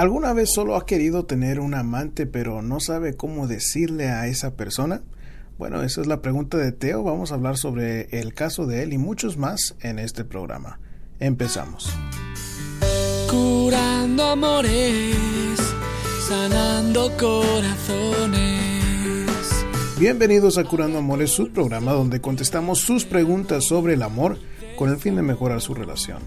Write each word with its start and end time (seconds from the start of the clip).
¿Alguna 0.00 0.32
vez 0.32 0.50
solo 0.50 0.76
ha 0.76 0.86
querido 0.86 1.26
tener 1.26 1.60
un 1.60 1.74
amante 1.74 2.24
pero 2.24 2.62
no 2.62 2.80
sabe 2.80 3.18
cómo 3.18 3.46
decirle 3.46 4.08
a 4.08 4.28
esa 4.28 4.54
persona? 4.54 5.02
Bueno, 5.58 5.82
esa 5.82 6.00
es 6.00 6.06
la 6.06 6.22
pregunta 6.22 6.56
de 6.56 6.72
Teo. 6.72 7.02
Vamos 7.02 7.32
a 7.32 7.34
hablar 7.34 7.58
sobre 7.58 8.08
el 8.18 8.32
caso 8.32 8.66
de 8.66 8.82
él 8.82 8.94
y 8.94 8.96
muchos 8.96 9.36
más 9.36 9.76
en 9.82 9.98
este 9.98 10.24
programa. 10.24 10.80
Empezamos. 11.18 11.92
Curando 13.28 14.24
amores, 14.24 15.58
sanando 16.26 17.14
corazones. 17.18 18.58
Bienvenidos 19.98 20.56
a 20.56 20.64
Curando 20.64 20.96
Amores, 20.96 21.30
su 21.30 21.52
programa 21.52 21.92
donde 21.92 22.22
contestamos 22.22 22.78
sus 22.78 23.04
preguntas 23.04 23.64
sobre 23.64 23.92
el 23.92 24.02
amor 24.02 24.38
con 24.78 24.88
el 24.88 24.96
fin 24.96 25.16
de 25.16 25.20
mejorar 25.20 25.60
su 25.60 25.74
relación. 25.74 26.20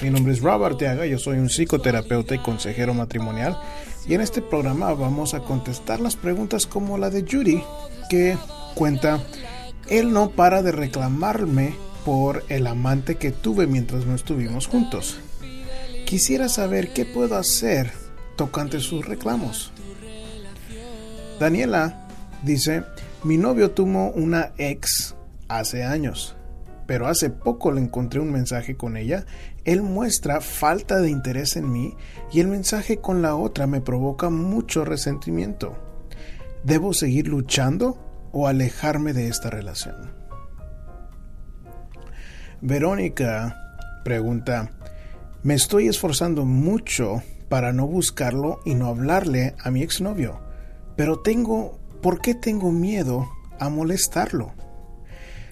Mi 0.00 0.10
nombre 0.10 0.32
es 0.32 0.40
Rob 0.40 0.62
Arteaga, 0.62 1.06
yo 1.06 1.18
soy 1.18 1.38
un 1.38 1.48
psicoterapeuta 1.48 2.36
y 2.36 2.38
consejero 2.38 2.94
matrimonial 2.94 3.58
y 4.06 4.14
en 4.14 4.20
este 4.20 4.40
programa 4.40 4.94
vamos 4.94 5.34
a 5.34 5.40
contestar 5.40 5.98
las 5.98 6.14
preguntas 6.14 6.68
como 6.68 6.98
la 6.98 7.10
de 7.10 7.26
Judy 7.28 7.64
que 8.08 8.38
cuenta, 8.76 9.20
él 9.88 10.12
no 10.12 10.30
para 10.30 10.62
de 10.62 10.70
reclamarme 10.70 11.74
por 12.04 12.44
el 12.48 12.68
amante 12.68 13.16
que 13.16 13.32
tuve 13.32 13.66
mientras 13.66 14.06
no 14.06 14.14
estuvimos 14.14 14.68
juntos. 14.68 15.18
Quisiera 16.06 16.48
saber 16.48 16.92
qué 16.92 17.04
puedo 17.04 17.36
hacer 17.36 17.90
tocante 18.36 18.78
sus 18.78 19.04
reclamos. 19.04 19.72
Daniela 21.40 22.06
dice, 22.44 22.84
mi 23.24 23.36
novio 23.36 23.72
tuvo 23.72 24.12
una 24.12 24.52
ex 24.58 25.16
hace 25.48 25.82
años, 25.82 26.36
pero 26.86 27.08
hace 27.08 27.30
poco 27.30 27.72
le 27.72 27.80
encontré 27.80 28.20
un 28.20 28.32
mensaje 28.32 28.76
con 28.76 28.96
ella. 28.96 29.26
Él 29.68 29.82
muestra 29.82 30.40
falta 30.40 30.98
de 30.98 31.10
interés 31.10 31.54
en 31.54 31.70
mí 31.70 31.94
y 32.32 32.40
el 32.40 32.48
mensaje 32.48 33.02
con 33.02 33.20
la 33.20 33.36
otra 33.36 33.66
me 33.66 33.82
provoca 33.82 34.30
mucho 34.30 34.82
resentimiento. 34.86 35.76
¿Debo 36.64 36.94
seguir 36.94 37.28
luchando 37.28 38.30
o 38.32 38.48
alejarme 38.48 39.12
de 39.12 39.28
esta 39.28 39.50
relación? 39.50 40.14
Verónica 42.62 43.58
pregunta, 44.04 44.70
me 45.42 45.52
estoy 45.52 45.88
esforzando 45.88 46.46
mucho 46.46 47.22
para 47.50 47.74
no 47.74 47.86
buscarlo 47.86 48.60
y 48.64 48.74
no 48.74 48.86
hablarle 48.86 49.54
a 49.62 49.70
mi 49.70 49.82
exnovio, 49.82 50.40
pero 50.96 51.18
tengo 51.18 51.78
¿por 52.00 52.22
qué 52.22 52.34
tengo 52.34 52.72
miedo 52.72 53.28
a 53.60 53.68
molestarlo? 53.68 54.54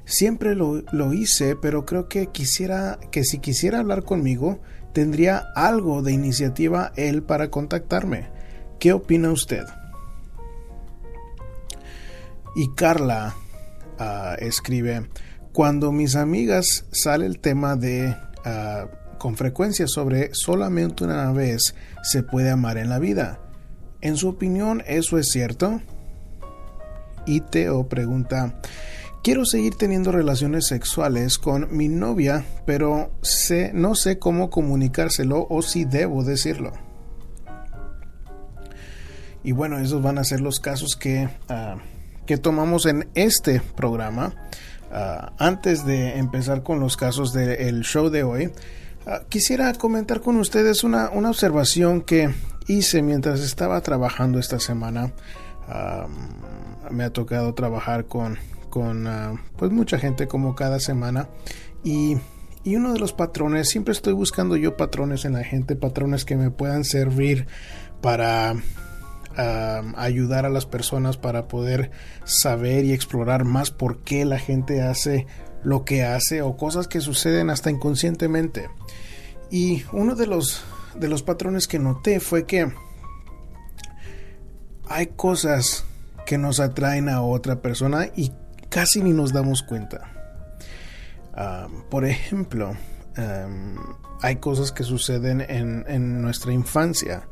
Siempre 0.07 0.55
lo, 0.55 1.13
hice, 1.13 1.57
pero 1.57 1.85
creo 1.85 2.09
que 2.09 2.29
quisiera 2.29 2.99
que 3.11 3.25
si 3.25 3.39
quisiera 3.39 3.81
hablar 3.81 4.05
conmigo, 4.05 4.61
tendría 4.95 5.37
algo 5.55 6.01
de 6.01 6.13
iniciativa 6.13 6.93
él 6.97 7.23
para 7.23 7.51
contactarme. 7.51 8.29
¿Qué 8.79 8.95
opina 8.95 9.31
usted? 9.31 9.65
Y 12.55 12.73
Carla 12.75 13.35
ah, 13.99 14.37
escribe, 14.39 15.11
cuando 15.53 15.93
mis 15.93 16.17
amigas 16.17 16.87
sale 16.93 17.27
el 17.27 17.41
tema 17.41 17.77
de 17.77 18.17
ah, 18.45 18.87
con 19.19 19.37
frecuencia 19.37 19.87
sobre 19.87 20.33
solamente 20.35 21.05
una 21.05 21.33
vez 21.33 21.75
se 22.03 22.23
puede 22.23 22.51
amar 22.51 22.79
en 22.79 22.89
la 22.89 22.99
vida. 22.99 23.41
En 24.01 24.17
su 24.17 24.29
opinión, 24.29 24.83
¿eso 24.87 25.19
es 25.19 25.29
cierto? 25.31 25.83
y 27.27 27.41
Teo 27.41 27.89
pregunta, 27.89 28.55
quiero 29.23 29.45
seguir 29.45 29.75
teniendo 29.75 30.13
relaciones 30.13 30.67
sexuales 30.67 31.39
con 31.39 31.77
mi 31.77 31.89
novia, 31.89 32.45
pero 32.65 33.11
sé, 33.23 33.73
no 33.75 33.95
sé 33.95 34.19
cómo 34.19 34.51
comunicárselo 34.51 35.47
o 35.51 35.63
si 35.63 35.85
debo 35.85 36.25
decirlo. 36.25 36.73
Y 39.43 39.53
bueno, 39.53 39.79
esos 39.79 40.03
van 40.03 40.19
a 40.19 40.25
ser 40.25 40.41
los 40.41 40.59
casos 40.59 40.97
que, 40.97 41.29
ah, 41.49 41.77
que 42.27 42.37
tomamos 42.37 42.87
en 42.87 43.09
este 43.15 43.61
programa. 43.61 44.35
Ah, 44.91 45.33
antes 45.39 45.87
de 45.87 46.19
empezar 46.19 46.63
con 46.63 46.81
los 46.81 46.97
casos 46.97 47.33
del 47.33 47.83
show 47.83 48.11
de 48.11 48.25
hoy, 48.25 48.53
ah, 49.07 49.23
quisiera 49.29 49.73
comentar 49.75 50.21
con 50.21 50.37
ustedes 50.37 50.83
una, 50.83 51.11
una, 51.11 51.31
observación 51.31 52.01
que 52.01 52.35
hice 52.67 53.03
mientras 53.03 53.41
estaba 53.41 53.81
trabajando 53.81 54.41
esta 54.41 54.59
semana 54.59 55.13
me 56.91 57.05
ha 57.05 57.11
tocado 57.11 57.55
trabajar 57.55 58.07
con, 58.07 58.39
con 58.69 59.07
ah, 59.07 59.35
pues 59.57 59.71
mucha 59.71 59.99
gente 59.99 60.29
como 60.29 60.55
cada 60.55 60.81
semana 60.81 61.29
y, 61.85 62.17
y, 62.65 62.77
uno 62.77 62.93
de 62.93 62.99
los 62.99 63.13
patrones, 63.13 63.69
siempre 63.69 63.93
estoy 63.93 64.13
buscando 64.13 64.57
yo 64.57 64.77
patrones 64.77 65.25
en 65.25 65.35
la 65.35 65.45
gente, 65.45 65.77
patrones 65.77 66.25
que 66.25 66.37
me 66.37 66.51
puedan 66.51 66.85
servir 66.85 67.47
para 68.01 68.57
ayudar 69.97 70.47
a 70.47 70.51
las 70.51 70.65
personas 70.65 71.17
para 71.17 71.47
poder 71.47 71.91
saber 72.25 72.85
y 72.85 72.93
explorar 72.93 73.45
más 73.45 73.71
por 73.71 74.03
qué 74.03 74.25
la 74.25 74.39
gente 74.39 74.83
hace 74.83 75.27
lo 75.63 75.85
que 75.85 76.05
hace 76.05 76.43
o 76.43 76.57
cosas 76.57 76.89
que 76.89 77.01
suceden 77.01 77.51
hasta 77.51 77.71
inconscientemente. 77.71 78.71
Y 79.51 79.85
uno 79.93 80.15
de 80.15 80.27
los, 80.27 80.65
de 80.99 81.09
los 81.09 81.23
patrones 81.23 81.69
que 81.69 81.79
noté 81.79 82.21
fue 82.21 82.47
que 82.47 82.73
hay 84.89 85.09
cosas 85.09 85.85
que 86.25 86.39
nos 86.39 86.61
atraen 86.61 87.09
a 87.09 87.23
otra 87.23 87.61
persona 87.61 88.07
y 88.17 88.33
casi 88.69 89.03
ni 89.03 89.13
nos 89.13 89.33
damos 89.33 89.63
cuenta. 89.63 90.13
por 91.91 92.05
ejemplo, 92.05 92.77
hay 94.23 94.37
cosas 94.37 94.73
que 94.73 94.85
suceden 94.85 95.41
en, 95.41 95.85
en 95.89 96.23
nuestra 96.23 96.53
infancia. 96.53 97.29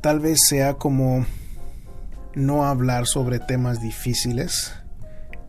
Tal 0.00 0.20
vez 0.20 0.40
sea 0.48 0.74
como 0.74 1.26
no 2.34 2.64
hablar 2.64 3.06
sobre 3.06 3.40
temas 3.40 3.80
difíciles 3.80 4.72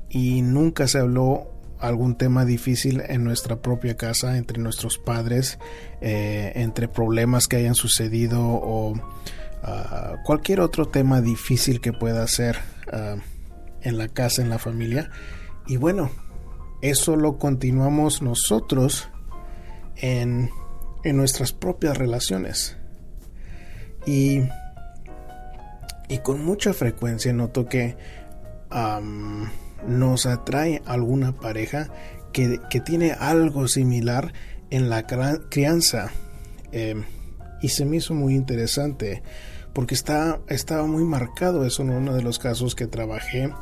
y 0.09 0.41
nunca 0.41 0.88
se 0.88 1.00
habló 1.00 1.51
algún 1.80 2.16
tema 2.16 2.46
difícil 2.46 3.01
en 3.07 3.24
nuestra 3.24 3.62
propia 3.62 3.96
casa, 3.96 4.38
entre 4.38 4.59
nuestros 4.59 4.97
padres, 4.97 5.59
eh, 6.01 6.51
entre 6.56 6.88
problemas 6.88 7.47
que 7.47 7.57
hayan 7.57 7.75
sucedido 7.75 8.41
o 8.41 8.94
cualquier 10.25 10.62
otro 10.62 10.88
tema 10.88 11.19
difícil 11.22 11.81
que 11.81 11.91
pueda 11.91 12.25
ser 12.28 12.57
ah, 12.94 13.18
en 13.84 13.98
la 13.98 14.08
casa, 14.08 14.42
en 14.42 14.50
la 14.50 14.60
familia. 14.60 15.10
Y 15.68 15.78
bueno, 15.78 16.10
eso 16.82 17.16
lo 17.16 17.38
continuamos 17.38 18.22
nosotros 18.22 19.10
en, 19.98 20.50
en 21.04 21.18
nuestras 21.18 21.52
propias 21.52 21.98
relaciones. 21.98 22.78
Y, 24.06 24.42
y 26.08 26.18
con 26.20 26.44
mucha 26.44 26.74
frecuencia 26.74 27.34
noto 27.34 27.68
que 27.68 27.98
nos 29.88 30.26
atrae 30.26 30.82
alguna 30.86 31.34
pareja 31.34 31.90
que, 32.34 32.60
que, 32.70 32.80
tiene 32.80 33.12
algo 33.12 33.68
similar 33.68 34.34
en 34.70 34.90
la 34.90 35.06
crianza. 35.50 36.12
Em, 36.72 37.04
y 37.62 37.70
se 37.70 37.86
me 37.86 37.98
hizo 37.98 38.14
muy 38.14 38.36
interesante 38.36 39.24
porque 39.80 39.96
está, 39.96 40.42
estaba 40.50 40.86
muy 40.86 41.06
marcado 41.06 41.66
eso 41.66 41.84
en 41.84 41.92
uno 41.92 42.14
de 42.14 42.22
los 42.22 42.38
casos 42.38 42.76
que 42.76 42.86
trabajé 42.86 43.54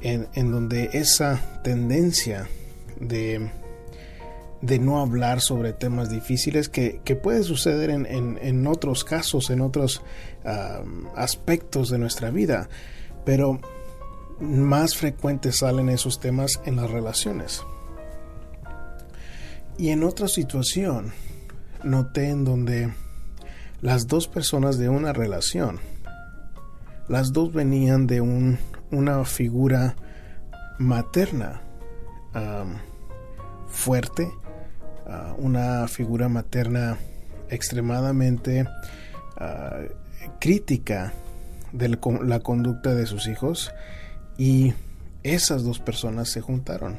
en, 0.00 0.26
en 0.32 0.50
donde 0.50 0.88
esa 0.94 1.60
tendencia 1.62 2.48
de, 2.98 3.50
de 4.62 4.78
no 4.78 5.02
hablar 5.02 5.42
sobre 5.42 5.74
temas 5.74 6.08
difíciles 6.08 6.70
que, 6.70 7.02
que 7.04 7.14
puede 7.14 7.42
suceder 7.42 7.90
en, 7.90 8.06
en, 8.06 8.38
en, 8.40 8.66
otros 8.66 9.04
casos, 9.04 9.50
en 9.50 9.60
otros 9.60 10.00
aspectos 11.14 11.90
de 11.90 11.98
nuestra 11.98 12.30
vida, 12.30 12.70
pero 13.26 13.60
más 14.40 14.96
frecuentes 14.96 15.56
salen 15.56 15.90
esos 15.90 16.20
temas 16.20 16.58
en 16.64 16.76
las 16.76 16.90
relaciones. 16.90 17.62
Y 19.76 19.90
en 19.90 20.04
otra 20.04 20.26
situación, 20.26 21.12
noté 21.84 22.30
en 22.30 22.46
donde 22.46 22.94
las 23.80 24.06
dos 24.06 24.28
personas 24.28 24.78
de 24.78 24.88
una 24.88 25.12
relación, 25.12 25.80
las 27.08 27.32
dos 27.32 27.52
venían 27.52 28.06
de 28.06 28.20
un, 28.20 28.58
una 28.90 29.24
figura 29.24 29.96
materna 30.78 31.62
fuerte, 33.68 34.30
ah, 35.06 35.34
una 35.38 35.88
figura 35.88 36.28
materna 36.28 36.98
extremadamente 37.48 38.66
ah, 39.36 39.80
crítica 40.40 41.12
de 41.72 41.98
la 42.24 42.40
conducta 42.40 42.94
de 42.94 43.06
sus 43.06 43.26
hijos 43.28 43.72
y 44.38 44.74
esas 45.22 45.64
dos 45.64 45.78
personas 45.78 46.28
se 46.28 46.40
juntaron 46.40 46.98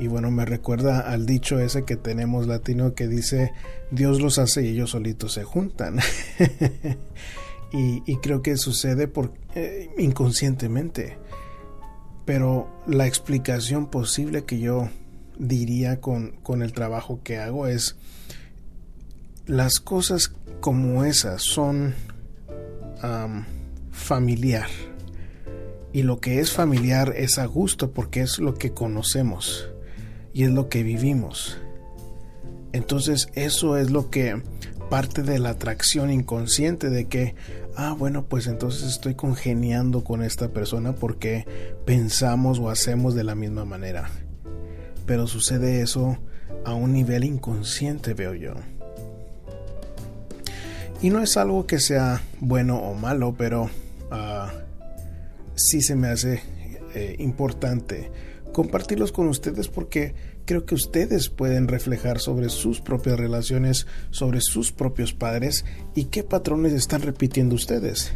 y 0.00 0.08
bueno, 0.08 0.30
me 0.30 0.46
recuerda 0.46 1.00
al 1.00 1.26
dicho 1.26 1.60
ese 1.60 1.84
que 1.84 1.94
tenemos 1.94 2.46
latino 2.46 2.94
que 2.94 3.06
dice, 3.06 3.52
Dios 3.90 4.22
los 4.22 4.38
hace 4.38 4.64
y 4.64 4.68
ellos 4.68 4.92
solitos 4.92 5.34
se 5.34 5.44
juntan. 5.44 5.98
y, 7.72 8.16
creo 8.16 8.40
que 8.40 8.56
sucede 8.56 9.08
por, 9.08 9.34
eh, 9.54 9.90
inconscientemente. 9.98 11.18
Pero 12.24 12.82
la 12.86 13.06
explicación 13.06 13.90
posible 13.90 14.46
que 14.46 14.58
yo 14.58 14.88
diría 15.38 16.00
con, 16.00 16.30
con 16.42 16.62
el 16.62 16.72
trabajo 16.72 17.20
que 17.22 17.36
hago 17.36 17.66
es 17.66 17.96
las 19.44 19.80
cosas 19.80 20.32
como 20.60 21.04
esas 21.04 21.42
son 21.42 21.94
familiar. 23.90 24.68
Y 25.92 26.04
lo 26.04 26.20
que 26.20 26.40
es 26.40 26.52
familiar 26.52 27.12
es 27.14 27.36
a 27.36 27.44
gusto 27.44 27.90
porque 27.90 28.22
es 28.22 28.38
lo 28.38 28.54
que 28.54 28.72
conocemos 28.72 29.68
y 30.32 30.44
es 30.44 30.50
lo 30.50 30.68
que 30.68 30.82
vivimos. 30.82 31.58
Entonces 32.72 33.28
eso 33.34 33.76
es 33.76 33.90
lo 33.90 34.10
que 34.10 34.42
parte 34.90 35.22
de 35.22 35.38
la 35.38 35.50
atracción 35.50 36.10
inconsciente 36.10 36.90
de 36.90 37.06
que, 37.06 37.34
ah, 37.76 37.94
bueno, 37.96 38.26
pues 38.26 38.46
entonces 38.46 38.88
estoy 38.88 39.14
congeniando 39.14 40.04
con 40.04 40.22
esta 40.22 40.48
persona 40.48 40.92
porque 40.94 41.46
pensamos 41.84 42.58
o 42.58 42.70
hacemos 42.70 43.14
de 43.14 43.24
la 43.24 43.34
misma 43.34 43.64
manera. 43.64 44.10
Pero 45.06 45.26
sucede 45.26 45.80
eso 45.80 46.18
a 46.64 46.74
un 46.74 46.92
nivel 46.92 47.24
inconsciente, 47.24 48.14
veo 48.14 48.34
yo. 48.34 48.54
Y 51.00 51.10
no 51.10 51.22
es 51.22 51.36
algo 51.36 51.66
que 51.66 51.78
sea 51.78 52.20
bueno 52.40 52.76
o 52.76 52.94
malo, 52.94 53.34
pero 53.38 53.64
uh, 53.64 54.48
sí 55.54 55.80
se 55.80 55.94
me 55.94 56.08
hace 56.08 56.42
eh, 56.94 57.16
importante 57.18 58.10
compartirlos 58.52 59.12
con 59.12 59.28
ustedes 59.28 59.68
porque 59.68 60.14
creo 60.44 60.64
que 60.64 60.74
ustedes 60.74 61.28
pueden 61.28 61.68
reflejar 61.68 62.18
sobre 62.20 62.48
sus 62.48 62.80
propias 62.80 63.18
relaciones, 63.18 63.86
sobre 64.10 64.40
sus 64.40 64.72
propios 64.72 65.12
padres 65.12 65.64
y 65.94 66.06
qué 66.06 66.22
patrones 66.22 66.72
están 66.72 67.02
repitiendo 67.02 67.54
ustedes. 67.54 68.12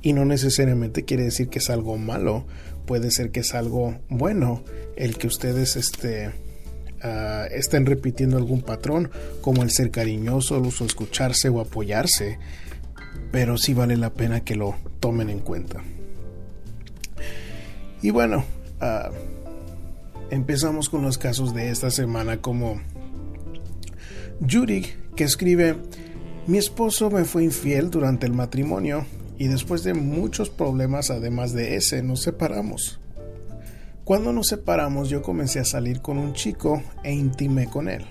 Y 0.00 0.12
no 0.12 0.24
necesariamente 0.24 1.04
quiere 1.04 1.24
decir 1.24 1.48
que 1.48 1.58
es 1.58 1.70
algo 1.70 1.96
malo, 1.96 2.46
puede 2.86 3.10
ser 3.10 3.30
que 3.30 3.40
es 3.40 3.54
algo 3.54 3.98
bueno 4.08 4.62
el 4.96 5.18
que 5.18 5.26
ustedes 5.26 5.76
este, 5.76 6.28
uh, 6.28 7.52
estén 7.52 7.84
repitiendo 7.84 8.36
algún 8.36 8.62
patrón, 8.62 9.10
como 9.40 9.62
el 9.62 9.70
ser 9.70 9.90
cariñosos 9.90 10.80
o 10.80 10.84
escucharse 10.84 11.48
o 11.48 11.60
apoyarse, 11.60 12.38
pero 13.32 13.58
sí 13.58 13.74
vale 13.74 13.96
la 13.96 14.14
pena 14.14 14.40
que 14.40 14.54
lo 14.54 14.76
tomen 15.00 15.30
en 15.30 15.40
cuenta. 15.40 15.82
Y 18.00 18.10
bueno, 18.10 18.44
uh, 18.80 19.12
empezamos 20.30 20.88
con 20.88 21.02
los 21.02 21.18
casos 21.18 21.54
de 21.54 21.70
esta 21.70 21.90
semana 21.90 22.40
como 22.40 22.80
Judy, 24.40 24.86
que 25.16 25.24
escribe, 25.24 25.76
mi 26.46 26.58
esposo 26.58 27.10
me 27.10 27.24
fue 27.24 27.44
infiel 27.44 27.90
durante 27.90 28.26
el 28.26 28.32
matrimonio 28.32 29.04
y 29.36 29.48
después 29.48 29.84
de 29.84 29.94
muchos 29.94 30.50
problemas, 30.50 31.10
además 31.10 31.52
de 31.52 31.76
ese, 31.76 32.02
nos 32.02 32.22
separamos. 32.22 33.00
Cuando 34.04 34.32
nos 34.32 34.48
separamos 34.48 35.10
yo 35.10 35.22
comencé 35.22 35.60
a 35.60 35.64
salir 35.64 36.00
con 36.00 36.18
un 36.18 36.32
chico 36.32 36.82
e 37.02 37.12
intimé 37.12 37.66
con 37.66 37.88
él. 37.88 38.04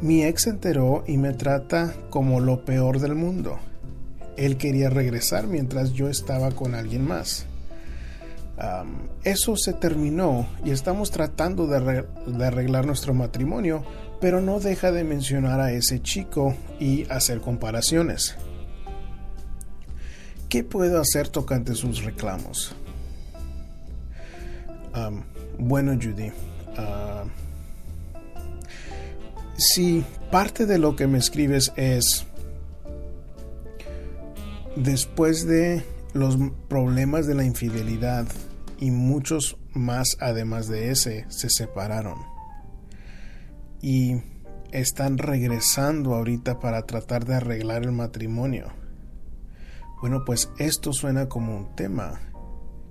Mi 0.00 0.24
ex 0.24 0.42
se 0.42 0.50
enteró 0.50 1.04
y 1.06 1.18
me 1.18 1.34
trata 1.34 1.94
como 2.08 2.40
lo 2.40 2.64
peor 2.64 3.00
del 3.00 3.14
mundo. 3.14 3.58
Él 4.38 4.56
quería 4.56 4.88
regresar 4.88 5.46
mientras 5.46 5.92
yo 5.92 6.08
estaba 6.08 6.52
con 6.52 6.74
alguien 6.74 7.06
más. 7.06 7.46
Eso 9.24 9.56
se 9.56 9.72
terminó 9.72 10.46
y 10.64 10.70
estamos 10.70 11.10
tratando 11.10 11.66
de, 11.66 12.04
arreglar 12.44 12.86
nuestro 12.86 13.14
matrimonio, 13.14 13.84
pero 14.20 14.40
no 14.40 14.60
deja 14.60 14.92
de 14.92 15.04
mencionar 15.04 15.60
a 15.60 15.72
ese 15.72 16.02
chico 16.02 16.54
y 16.78 17.06
hacer 17.10 17.40
comparaciones. 17.40 18.36
¿Qué 20.48 20.64
puedo 20.64 21.00
hacer 21.00 21.28
tocante 21.28 21.74
sus 21.74 22.02
reclamos? 22.04 22.74
bueno, 25.58 25.92
Judy, 25.92 26.32
si 29.56 30.04
parte 30.30 30.66
de 30.66 30.78
lo 30.78 30.96
que 30.96 31.06
me 31.06 31.18
escribes 31.18 31.72
es 31.76 32.26
después 34.74 35.46
de 35.46 35.84
los 36.14 36.36
problemas 36.68 37.26
de 37.26 37.34
la 37.34 37.44
infidelidad 37.44 38.26
y 38.78 38.90
muchos 38.90 39.58
más 39.72 40.16
además 40.20 40.68
de 40.68 40.90
ese 40.90 41.26
se 41.28 41.50
separaron 41.50 42.18
y 43.82 44.22
están 44.72 45.18
regresando 45.18 46.14
ahorita 46.14 46.60
para 46.60 46.82
tratar 46.86 47.24
de 47.24 47.34
arreglar 47.34 47.82
el 47.82 47.92
matrimonio. 47.92 48.68
Bueno, 50.00 50.24
pues 50.24 50.50
esto 50.58 50.92
suena 50.92 51.28
como 51.28 51.56
un 51.56 51.74
tema 51.76 52.20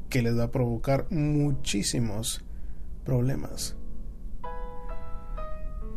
que 0.09 0.21
les 0.21 0.37
va 0.37 0.45
a 0.45 0.51
provocar 0.51 1.07
muchísimos 1.11 2.43
problemas. 3.03 3.75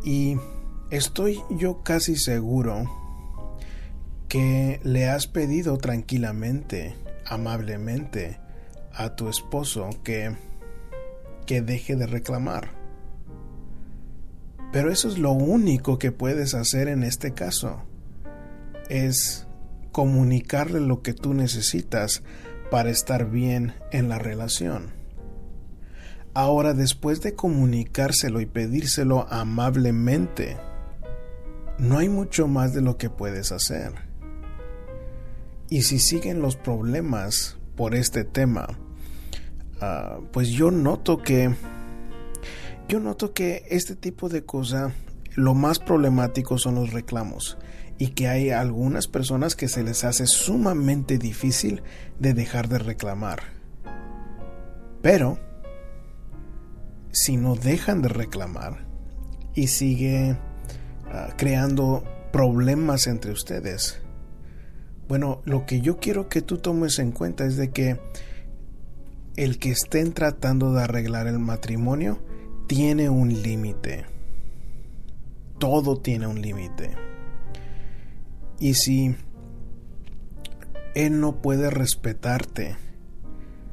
Y 0.03 0.37
estoy 0.89 1.39
yo 1.49 1.83
casi 1.83 2.15
seguro 2.15 2.89
que 4.27 4.79
le 4.83 5.07
has 5.07 5.27
pedido 5.27 5.77
tranquilamente, 5.77 6.95
amablemente 7.33 8.39
a 8.93 9.15
tu 9.15 9.29
esposo 9.29 9.89
que 10.03 10.35
que 11.45 11.61
deje 11.61 11.95
de 11.95 12.07
reclamar. 12.07 12.71
Pero 14.71 14.91
eso 14.91 15.07
es 15.07 15.17
lo 15.17 15.31
único 15.31 15.99
que 15.99 16.11
puedes 16.11 16.55
hacer 16.55 16.87
en 16.87 17.03
este 17.03 17.33
caso. 17.33 17.83
Es 18.89 19.47
comunicarle 19.91 20.79
lo 20.79 21.01
que 21.01 21.13
tú 21.13 21.33
necesitas 21.33 22.23
para 22.71 22.89
estar 22.89 23.29
bien 23.29 23.73
en 23.91 24.09
la 24.09 24.17
relación. 24.17 24.91
Ahora, 26.33 26.73
después 26.73 27.21
de 27.21 27.35
comunicárselo 27.35 28.41
y 28.41 28.47
pedírselo 28.47 29.27
amablemente, 29.29 30.57
no 31.77 31.99
hay 31.99 32.09
mucho 32.09 32.47
más 32.47 32.73
de 32.73 32.81
lo 32.81 32.97
que 32.97 33.11
puedes 33.11 33.51
hacer. 33.51 34.12
Y 35.73 35.81
si 35.81 35.97
siguen 35.97 36.39
los 36.39 36.55
problemas 36.55 37.57
por 37.75 37.95
este 37.95 38.25
tema, 38.25 38.77
ah, 39.81 40.19
pues 40.31 40.49
yo 40.49 40.69
noto 40.69 41.17
que 41.17 41.55
yo 42.87 42.99
noto 42.99 43.33
que 43.33 43.65
este 43.71 43.95
tipo 43.95 44.29
de 44.29 44.45
cosa 44.45 44.93
lo 45.33 45.55
más 45.55 45.79
problemático 45.79 46.59
son 46.59 46.75
los 46.75 46.93
reclamos 46.93 47.57
y 47.97 48.09
que 48.09 48.27
hay 48.27 48.51
algunas 48.51 49.07
personas 49.07 49.55
que 49.55 49.67
se 49.67 49.81
les 49.81 50.03
hace 50.03 50.27
sumamente 50.27 51.17
difícil 51.17 51.81
de 52.19 52.35
dejar 52.35 52.69
de 52.69 52.77
reclamar. 52.77 53.41
Pero, 55.01 55.39
si 57.09 57.35
no 57.35 57.55
dejan 57.55 58.03
de 58.03 58.09
reclamar 58.09 58.85
y 59.55 59.69
sigue 59.69 60.37
ah, 61.11 61.29
creando 61.35 62.03
problemas 62.31 63.07
entre 63.07 63.31
ustedes, 63.31 64.02
bueno, 65.07 65.41
lo 65.45 65.65
que 65.65 65.81
yo 65.81 65.97
quiero 65.97 66.29
que 66.29 66.41
tú 66.41 66.57
tomes 66.57 66.99
en 66.99 67.11
cuenta 67.11 67.45
es 67.45 67.57
de 67.57 67.71
que 67.71 67.99
el 69.35 69.59
que 69.59 69.71
estén 69.71 70.13
tratando 70.13 70.73
de 70.73 70.83
arreglar 70.83 71.27
el 71.27 71.39
matrimonio 71.39 72.19
tiene 72.67 73.09
un 73.09 73.41
límite. 73.41 74.05
Todo 75.59 75.97
tiene 75.97 76.27
un 76.27 76.41
límite. 76.41 76.91
Y 78.59 78.75
si 78.75 79.15
Él 80.95 81.19
no 81.19 81.41
puede 81.41 81.69
respetarte, 81.69 82.77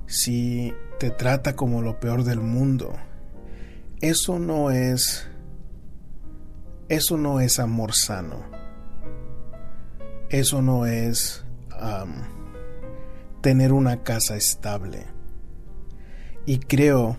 si 0.06 0.72
te 0.98 1.10
trata 1.10 1.54
como 1.54 1.82
lo 1.82 2.00
peor 2.00 2.24
del 2.24 2.40
mundo, 2.40 2.92
eso 4.00 4.38
no 4.38 4.70
es 4.70 5.26
eso 6.88 7.16
no 7.16 7.38
es 7.38 7.60
amor 7.60 7.94
sano. 7.94 8.49
Eso 10.30 10.62
no 10.62 10.86
es 10.86 11.44
tener 13.40 13.72
una 13.72 14.02
casa 14.02 14.36
estable. 14.36 15.06
Y 16.46 16.58
creo 16.58 17.16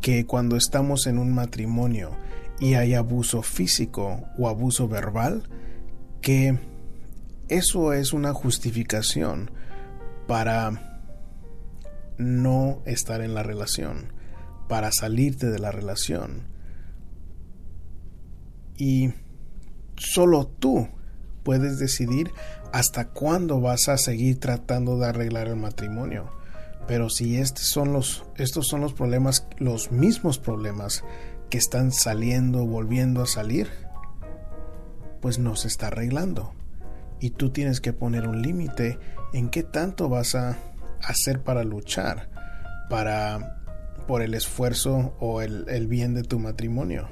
que 0.00 0.24
cuando 0.24 0.56
estamos 0.56 1.06
en 1.06 1.18
un 1.18 1.34
matrimonio 1.34 2.12
y 2.60 2.74
hay 2.74 2.94
abuso 2.94 3.42
físico 3.42 4.22
o 4.38 4.48
abuso 4.48 4.88
verbal, 4.88 5.48
que 6.20 6.58
eso 7.48 7.92
es 7.92 8.12
una 8.12 8.32
justificación 8.32 9.50
para 10.26 11.00
no 12.18 12.82
estar 12.84 13.20
en 13.20 13.34
la 13.34 13.42
relación, 13.42 14.12
para 14.68 14.92
salirte 14.92 15.46
de 15.46 15.58
la 15.58 15.72
relación. 15.72 16.46
Y 18.76 19.12
solo 19.96 20.46
tú 20.46 20.88
puedes 21.48 21.78
decidir 21.78 22.30
hasta 22.74 23.08
cuándo 23.08 23.58
vas 23.58 23.88
a 23.88 23.96
seguir 23.96 24.38
tratando 24.38 24.98
de 24.98 25.06
arreglar 25.06 25.48
el 25.48 25.56
matrimonio. 25.56 26.30
Pero 26.86 27.08
si 27.08 27.38
estos 27.38 27.68
son 27.68 27.94
los, 27.94 28.26
estos 28.36 28.68
son 28.68 28.82
los 28.82 28.92
problemas, 28.92 29.46
los 29.56 29.90
mismos 29.90 30.38
problemas 30.38 31.04
que 31.48 31.56
están 31.56 31.90
saliendo, 31.90 32.66
volviendo 32.66 33.22
a 33.22 33.26
salir, 33.26 33.66
pues 35.22 35.38
no 35.38 35.56
se 35.56 35.68
está 35.68 35.86
arreglando 35.86 36.52
y 37.18 37.30
tú 37.30 37.48
tienes 37.48 37.80
que 37.80 37.94
poner 37.94 38.28
un 38.28 38.42
límite 38.42 38.98
en 39.32 39.48
qué 39.48 39.62
tanto 39.62 40.10
vas 40.10 40.34
a 40.34 40.58
hacer 41.00 41.42
para 41.42 41.64
luchar 41.64 42.28
para 42.90 43.62
por 44.06 44.20
el 44.20 44.34
esfuerzo 44.34 45.16
o 45.18 45.40
el, 45.40 45.64
el 45.70 45.86
bien 45.86 46.12
de 46.12 46.24
tu 46.24 46.38
matrimonio 46.38 47.08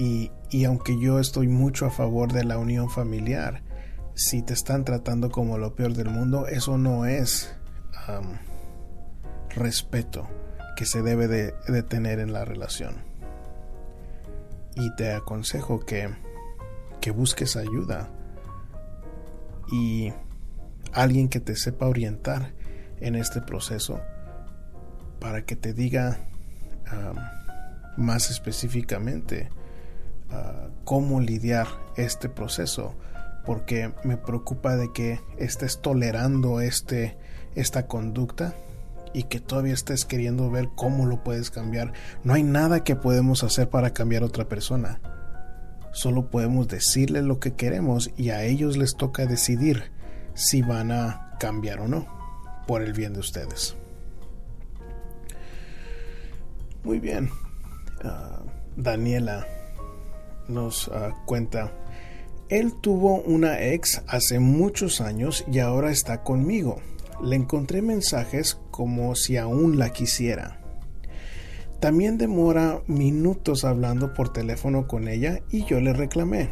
Y, 0.00 0.64
aunque 0.64 0.98
yo 0.98 1.18
estoy 1.18 1.46
mucho 1.46 1.84
a 1.84 1.90
favor 1.90 2.32
de 2.32 2.42
la 2.42 2.56
unión 2.56 2.88
familiar, 2.88 3.62
si 4.14 4.40
te 4.40 4.54
están 4.54 4.86
tratando 4.86 5.30
como 5.30 5.58
lo 5.58 5.74
peor 5.74 5.92
del 5.92 6.08
mundo, 6.08 6.46
eso 6.46 6.78
no 6.78 7.04
es 7.04 7.54
respeto 9.50 10.26
que 10.74 10.86
se 10.86 11.02
debe 11.02 11.28
de, 11.28 11.82
tener 11.82 12.18
en 12.18 12.32
la 12.32 12.46
relación. 12.46 13.04
Y 14.74 14.90
te 14.96 15.12
aconsejo 15.12 15.80
que, 15.80 16.08
que 17.02 17.10
busques 17.10 17.56
ayuda 17.56 18.08
y 19.70 20.14
alguien 20.94 21.28
que 21.28 21.40
te 21.40 21.56
sepa 21.56 21.86
orientar 21.86 22.54
en 23.00 23.16
este 23.16 23.42
proceso 23.42 24.00
para 25.18 25.44
que 25.44 25.56
te 25.56 25.74
diga 25.74 26.20
más 27.98 28.30
específicamente 28.30 29.50
uh, 30.32 30.70
cómo 30.84 31.20
lidiar 31.20 31.66
este 31.96 32.28
proceso 32.28 32.94
porque 33.44 33.92
me 34.04 34.16
preocupa 34.16 34.76
de 34.76 34.92
que 34.92 35.20
estés 35.38 35.80
tolerando 35.80 36.60
este 36.60 37.16
esta 37.54 37.86
conducta 37.86 38.54
y 39.12 39.24
que 39.24 39.40
todavía 39.40 39.74
estés 39.74 40.04
queriendo 40.04 40.50
ver 40.50 40.68
cómo 40.76 41.04
lo 41.04 41.24
puedes 41.24 41.50
cambiar. 41.50 41.92
No 42.22 42.34
hay 42.34 42.44
nada 42.44 42.84
que 42.84 42.94
podemos 42.94 43.42
hacer 43.42 43.68
para 43.68 43.92
cambiar 43.92 44.22
a 44.22 44.26
otra 44.26 44.48
persona. 44.48 45.00
Solo 45.92 46.30
podemos 46.30 46.68
decirle 46.68 47.22
lo 47.22 47.40
que 47.40 47.54
queremos 47.54 48.12
y 48.16 48.30
a 48.30 48.44
ellos 48.44 48.76
les 48.76 48.94
toca 48.96 49.26
decidir 49.26 49.90
si 50.34 50.62
van 50.62 50.92
a 50.92 51.36
cambiar 51.40 51.80
o 51.80 51.88
no 51.88 52.06
por 52.68 52.82
el 52.82 52.92
bien 52.92 53.14
de 53.14 53.20
ustedes. 53.20 53.76
Muy 56.84 57.00
bien. 57.00 57.30
Uh, 58.04 58.46
Daniela 58.76 59.44
nos 60.50 60.88
uh, 60.88 61.14
cuenta, 61.24 61.72
él 62.48 62.74
tuvo 62.80 63.20
una 63.22 63.62
ex 63.62 64.02
hace 64.08 64.40
muchos 64.40 65.00
años 65.00 65.44
y 65.50 65.60
ahora 65.60 65.90
está 65.90 66.22
conmigo. 66.22 66.76
Le 67.22 67.36
encontré 67.36 67.80
mensajes 67.80 68.58
como 68.70 69.14
si 69.14 69.36
aún 69.36 69.78
la 69.78 69.90
quisiera. 69.90 70.60
También 71.80 72.18
demora 72.18 72.82
minutos 72.86 73.64
hablando 73.64 74.12
por 74.12 74.32
teléfono 74.32 74.86
con 74.86 75.08
ella 75.08 75.40
y 75.50 75.64
yo 75.64 75.80
le 75.80 75.92
reclamé. 75.92 76.50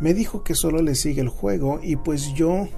Me 0.00 0.14
dijo 0.14 0.42
que 0.42 0.54
solo 0.54 0.82
le 0.82 0.94
sigue 0.96 1.20
el 1.20 1.28
juego 1.28 1.78
y 1.82 1.96
pues 1.96 2.32
yo 2.34 2.68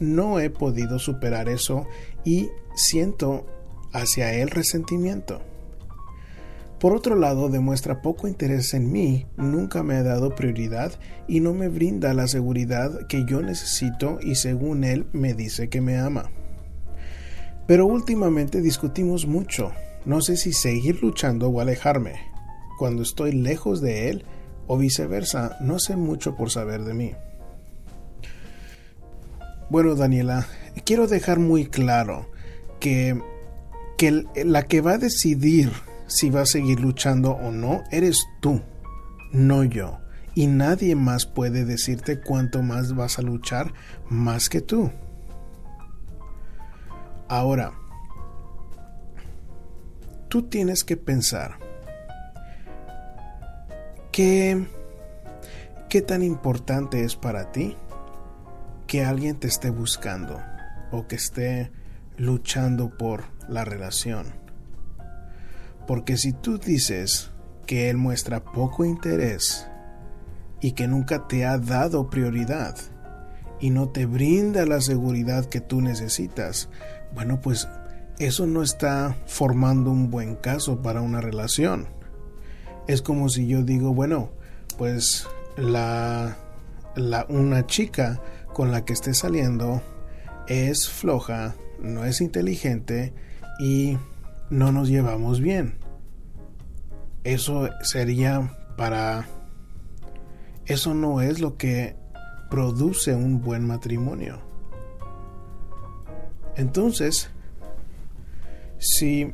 no 0.00 0.40
he 0.40 0.48
podido 0.48 0.98
superar 0.98 1.48
eso 1.48 1.86
y 2.24 2.48
siento 2.74 3.46
hacia 3.92 4.32
él 4.32 4.50
resentimiento. 4.50 5.42
Por 6.82 6.96
otro 6.96 7.14
lado, 7.14 7.48
demuestra 7.48 8.02
poco 8.02 8.26
interés 8.26 8.74
en 8.74 8.90
mí, 8.90 9.28
nunca 9.36 9.84
me 9.84 9.94
ha 9.94 10.02
dado 10.02 10.34
prioridad 10.34 10.90
y 11.28 11.38
no 11.38 11.54
me 11.54 11.68
brinda 11.68 12.12
la 12.12 12.26
seguridad 12.26 13.06
que 13.06 13.24
yo 13.24 13.40
necesito 13.40 14.18
y 14.20 14.34
según 14.34 14.82
él 14.82 15.06
me 15.12 15.32
dice 15.32 15.68
que 15.68 15.80
me 15.80 15.96
ama. 15.96 16.32
Pero 17.68 17.86
últimamente 17.86 18.60
discutimos 18.60 19.28
mucho, 19.28 19.70
no 20.04 20.22
sé 20.22 20.36
si 20.36 20.52
seguir 20.52 21.00
luchando 21.04 21.50
o 21.50 21.60
alejarme. 21.60 22.14
Cuando 22.80 23.04
estoy 23.04 23.30
lejos 23.30 23.80
de 23.80 24.08
él 24.10 24.24
o 24.66 24.76
viceversa, 24.76 25.58
no 25.60 25.78
sé 25.78 25.94
mucho 25.94 26.34
por 26.34 26.50
saber 26.50 26.82
de 26.82 26.94
mí. 26.94 27.12
Bueno, 29.70 29.94
Daniela, 29.94 30.48
quiero 30.84 31.06
dejar 31.06 31.38
muy 31.38 31.66
claro 31.66 32.28
que, 32.80 33.22
que 33.96 34.24
la 34.44 34.64
que 34.64 34.80
va 34.80 34.94
a 34.94 34.98
decidir 34.98 35.70
si 36.12 36.28
va 36.28 36.42
a 36.42 36.46
seguir 36.46 36.80
luchando 36.80 37.32
o 37.32 37.50
no, 37.50 37.82
eres 37.90 38.26
tú, 38.40 38.60
no 39.32 39.64
yo. 39.64 39.98
Y 40.34 40.46
nadie 40.46 40.94
más 40.94 41.26
puede 41.26 41.64
decirte 41.64 42.20
cuánto 42.20 42.62
más 42.62 42.94
vas 42.94 43.18
a 43.18 43.22
luchar 43.22 43.72
más 44.08 44.48
que 44.48 44.60
tú. 44.60 44.90
Ahora, 47.28 47.72
tú 50.28 50.42
tienes 50.42 50.84
que 50.84 50.98
pensar 50.98 51.58
qué, 54.10 54.66
qué 55.88 56.02
tan 56.02 56.22
importante 56.22 57.04
es 57.04 57.16
para 57.16 57.52
ti 57.52 57.76
que 58.86 59.02
alguien 59.02 59.36
te 59.36 59.48
esté 59.48 59.70
buscando 59.70 60.42
o 60.90 61.06
que 61.06 61.16
esté 61.16 61.72
luchando 62.18 62.90
por 62.98 63.24
la 63.48 63.64
relación. 63.64 64.41
Porque 65.86 66.16
si 66.16 66.32
tú 66.32 66.58
dices 66.58 67.30
que 67.66 67.90
él 67.90 67.96
muestra 67.96 68.44
poco 68.44 68.84
interés 68.84 69.66
y 70.60 70.72
que 70.72 70.86
nunca 70.88 71.26
te 71.26 71.44
ha 71.44 71.58
dado 71.58 72.10
prioridad 72.10 72.76
y 73.60 73.70
no 73.70 73.88
te 73.88 74.06
brinda 74.06 74.66
la 74.66 74.80
seguridad 74.80 75.46
que 75.46 75.60
tú 75.60 75.80
necesitas, 75.80 76.68
bueno, 77.14 77.40
pues 77.40 77.68
eso 78.18 78.46
no 78.46 78.62
está 78.62 79.16
formando 79.26 79.90
un 79.90 80.10
buen 80.10 80.36
caso 80.36 80.82
para 80.82 81.00
una 81.00 81.20
relación. 81.20 81.88
Es 82.86 83.02
como 83.02 83.28
si 83.28 83.46
yo 83.46 83.62
digo, 83.62 83.94
bueno, 83.94 84.30
pues 84.78 85.26
la, 85.56 86.36
la 86.94 87.26
una 87.28 87.66
chica 87.66 88.20
con 88.52 88.70
la 88.70 88.84
que 88.84 88.92
esté 88.92 89.14
saliendo 89.14 89.82
es 90.46 90.88
floja, 90.88 91.54
no 91.80 92.04
es 92.04 92.20
inteligente 92.20 93.12
y 93.58 93.96
no 94.52 94.70
nos 94.70 94.88
llevamos 94.88 95.40
bien. 95.40 95.78
Eso 97.24 97.70
sería 97.80 98.54
para... 98.76 99.26
Eso 100.66 100.92
no 100.94 101.22
es 101.22 101.40
lo 101.40 101.56
que 101.56 101.96
produce 102.50 103.14
un 103.14 103.40
buen 103.40 103.66
matrimonio. 103.66 104.40
Entonces, 106.54 107.30
si 108.78 109.32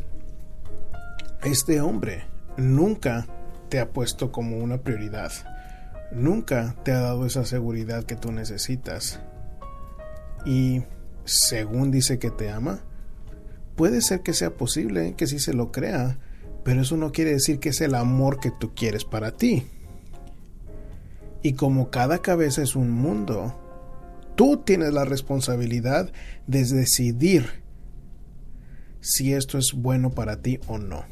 este 1.43 1.81
hombre 1.81 2.25
nunca 2.57 3.27
te 3.69 3.81
ha 3.81 3.91
puesto 3.91 4.31
como 4.31 4.59
una 4.59 4.79
prioridad, 4.79 5.33
nunca 6.13 6.77
te 6.85 6.93
ha 6.93 7.01
dado 7.01 7.27
esa 7.27 7.45
seguridad 7.45 8.05
que 8.05 8.15
tú 8.15 8.31
necesitas, 8.31 9.21
y 10.47 10.85
según 11.25 11.91
dice 11.91 12.19
que 12.19 12.31
te 12.31 12.51
ama, 12.51 12.81
puede 13.79 14.03
ser 14.03 14.23
que 14.23 14.35
sea 14.35 14.57
posible 14.57 15.15
que 15.17 15.29
sí 15.29 15.39
se 15.39 15.55
lo 15.55 15.71
crea, 15.71 16.19
pero 16.65 16.83
eso 16.83 16.97
no 16.97 17.13
quiere 17.13 17.31
decir 17.31 17.61
que 17.61 17.69
es 17.69 17.81
el 17.81 17.95
amor 17.95 18.41
que 18.41 18.51
tú 18.51 18.75
quieres 18.75 19.05
para 19.05 19.31
ti. 19.31 19.67
Y 21.45 21.53
como 21.53 21.89
cada 21.89 22.19
cabeza 22.19 22.61
es 22.61 22.75
un 22.75 22.91
mundo, 22.91 23.55
tú 24.35 24.57
tienes 24.57 24.93
la 24.93 25.05
responsabilidad 25.05 26.13
de 26.49 26.65
decidir 26.65 27.63
si 29.01 29.33
esto 29.33 29.59
es 29.59 29.73
bueno 29.73 30.11
para 30.11 30.43
ti 30.43 30.59
o 30.67 30.79
no. 30.79 31.05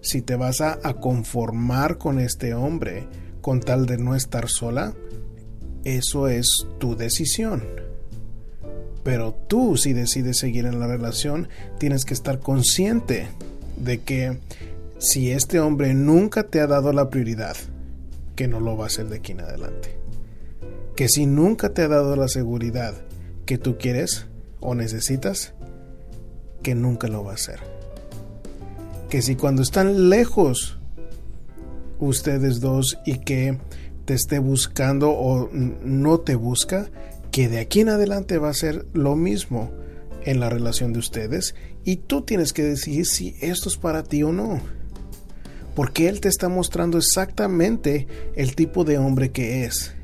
Si 0.00 0.22
te 0.22 0.34
vas 0.34 0.62
a, 0.62 0.78
conformar 0.94 1.98
con 1.98 2.20
este 2.20 2.54
hombre 2.54 3.06
con 3.42 3.60
tal 3.60 3.84
de 3.84 3.98
no 3.98 4.14
estar 4.14 4.48
sola, 4.48 4.94
eso 5.84 6.26
es 6.26 6.66
tu 6.78 6.96
decisión. 6.96 7.87
Pero 9.02 9.32
tú 9.32 9.76
si 9.76 9.92
decides 9.92 10.38
seguir 10.38 10.66
en 10.66 10.80
la 10.80 10.86
relación, 10.86 11.48
tienes 11.78 12.04
que 12.04 12.14
estar 12.14 12.40
consciente 12.40 13.28
de 13.76 13.98
que 14.00 14.38
si 14.98 15.30
este 15.30 15.60
hombre 15.60 15.94
nunca 15.94 16.44
te 16.44 16.60
ha 16.60 16.66
dado 16.66 16.92
la 16.92 17.08
prioridad, 17.08 17.56
que 18.34 18.48
no 18.48 18.60
lo 18.60 18.76
va 18.76 18.84
a 18.84 18.86
hacer 18.88 19.08
de 19.08 19.16
aquí 19.16 19.32
en 19.32 19.40
adelante. 19.40 19.96
Que 20.96 21.08
si 21.08 21.26
nunca 21.26 21.70
te 21.70 21.82
ha 21.82 21.88
dado 21.88 22.16
la 22.16 22.28
seguridad 22.28 22.94
que 23.46 23.58
tú 23.58 23.78
quieres 23.78 24.26
o 24.60 24.74
necesitas, 24.74 25.54
que 26.62 26.74
nunca 26.74 27.08
lo 27.08 27.24
va 27.24 27.32
a 27.32 27.34
hacer. 27.34 27.60
Que 29.08 29.22
si 29.22 29.36
cuando 29.36 29.62
están 29.62 30.10
lejos 30.10 30.78
ustedes 32.00 32.60
dos 32.60 32.98
y 33.06 33.18
que 33.18 33.58
te 34.04 34.14
esté 34.14 34.38
buscando 34.38 35.10
o 35.10 35.48
no 35.52 36.20
te 36.20 36.34
busca, 36.34 36.88
que 37.38 37.48
de 37.48 37.60
aquí 37.60 37.82
en 37.82 37.88
adelante 37.88 38.36
va 38.38 38.48
a 38.48 38.52
ser 38.52 38.84
lo 38.94 39.14
mismo 39.14 39.70
en 40.24 40.40
la 40.40 40.50
relación 40.50 40.92
de 40.92 40.98
ustedes 40.98 41.54
y 41.84 41.94
tú 41.94 42.22
tienes 42.22 42.52
que 42.52 42.64
decidir 42.64 43.06
si 43.06 43.36
esto 43.40 43.68
es 43.68 43.76
para 43.76 44.02
ti 44.02 44.24
o 44.24 44.32
no. 44.32 44.60
Porque 45.76 46.08
él 46.08 46.20
te 46.20 46.26
está 46.26 46.48
mostrando 46.48 46.98
exactamente 46.98 48.08
el 48.34 48.56
tipo 48.56 48.82
de 48.82 48.98
hombre 48.98 49.30
que 49.30 49.64
es. 49.64 49.94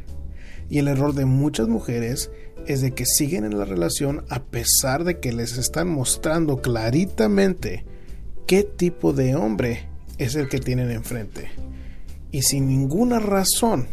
Y 0.71 0.79
el 0.79 0.87
error 0.87 1.13
de 1.13 1.25
muchas 1.25 1.67
mujeres 1.67 2.31
es 2.69 2.83
de 2.83 2.93
que 2.93 3.05
siguen 3.05 3.45
en 3.45 3.59
la 3.59 3.65
relación 3.65 4.25
a 4.29 4.45
pesar 4.45 5.03
de 5.03 5.19
que 5.19 5.33
les 5.33 5.59
están 5.59 5.89
mostrando 5.89 6.63
claritamente 6.63 7.85
qué 8.47 8.63
tipo 8.63 9.13
de 9.13 9.35
hombre 9.35 9.89
es 10.19 10.37
el 10.37 10.49
que 10.49 10.61
tienen 10.61 10.93
enfrente. 10.93 11.51
Y 12.31 12.43
sin 12.43 12.69
ninguna 12.69 13.19
razón 13.19 13.89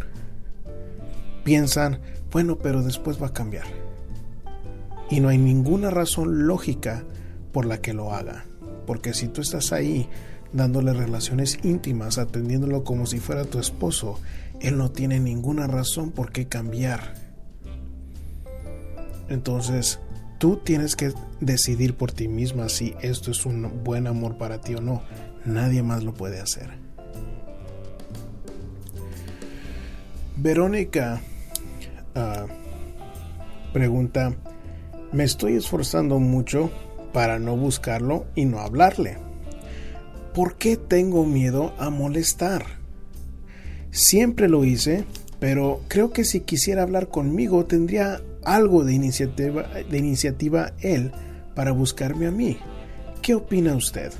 piensan, 1.43 2.01
bueno, 2.31 2.57
pero 2.57 2.81
después 2.81 3.21
va 3.21 3.27
a 3.27 3.33
cambiar. 3.33 3.65
Y 5.09 5.19
no 5.19 5.29
hay 5.29 5.37
ninguna 5.37 5.89
razón 5.89 6.47
lógica 6.47 7.03
por 7.51 7.65
la 7.65 7.81
que 7.81 7.93
lo 7.93 8.13
haga. 8.13 8.45
Porque 8.87 9.13
si 9.13 9.27
tú 9.27 9.41
estás 9.41 9.73
ahí 9.73 10.07
dándole 10.53 10.93
relaciones 10.93 11.59
íntimas, 11.63 12.17
atendiéndolo 12.17 12.83
como 12.83 13.05
si 13.05 13.19
fuera 13.19 13.45
tu 13.45 13.59
esposo, 13.59 14.19
él 14.61 14.77
no 14.77 14.91
tiene 14.91 15.19
ninguna 15.19 15.67
razón 15.67 16.11
por 16.11 16.31
qué 16.31 16.47
cambiar. 16.47 17.15
Entonces, 19.27 19.99
tú 20.39 20.57
tienes 20.57 20.95
que 20.95 21.13
decidir 21.39 21.95
por 21.95 22.11
ti 22.11 22.27
misma 22.27 22.69
si 22.69 22.93
esto 23.01 23.31
es 23.31 23.45
un 23.45 23.83
buen 23.83 24.07
amor 24.07 24.37
para 24.37 24.61
ti 24.61 24.75
o 24.75 24.81
no. 24.81 25.03
Nadie 25.45 25.83
más 25.83 26.03
lo 26.03 26.13
puede 26.13 26.39
hacer. 26.39 26.69
Verónica 30.37 31.21
pregunta, 33.73 34.33
me 35.11 35.23
estoy 35.23 35.55
esforzando 35.55 36.19
mucho 36.19 36.71
para 37.13 37.39
no 37.39 37.55
buscarlo 37.55 38.25
y 38.35 38.45
no 38.45 38.59
hablarle. 38.59 39.17
¿Por 40.33 40.55
qué 40.55 40.77
tengo 40.77 41.25
miedo 41.25 41.73
a 41.77 41.89
molestar? 41.89 42.65
Siempre 43.91 44.47
lo 44.47 44.63
hice, 44.63 45.03
pero 45.39 45.81
creo 45.89 46.11
que 46.11 46.23
si 46.23 46.41
quisiera 46.41 46.83
hablar 46.83 47.09
conmigo 47.09 47.65
tendría 47.65 48.21
algo 48.43 48.83
de 48.83 48.93
iniciativa, 48.93 49.63
de 49.63 49.97
iniciativa 49.97 50.73
él 50.79 51.11
para 51.55 51.71
buscarme 51.71 52.27
a 52.27 52.31
mí. 52.31 52.57
¿Qué 53.21 53.35
opina 53.35 53.75
usted? 53.75 54.11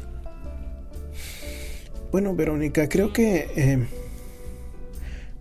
Bueno, 2.11 2.35
Verónica, 2.35 2.89
creo 2.89 3.13
que 3.13 3.47
eh, 3.55 3.87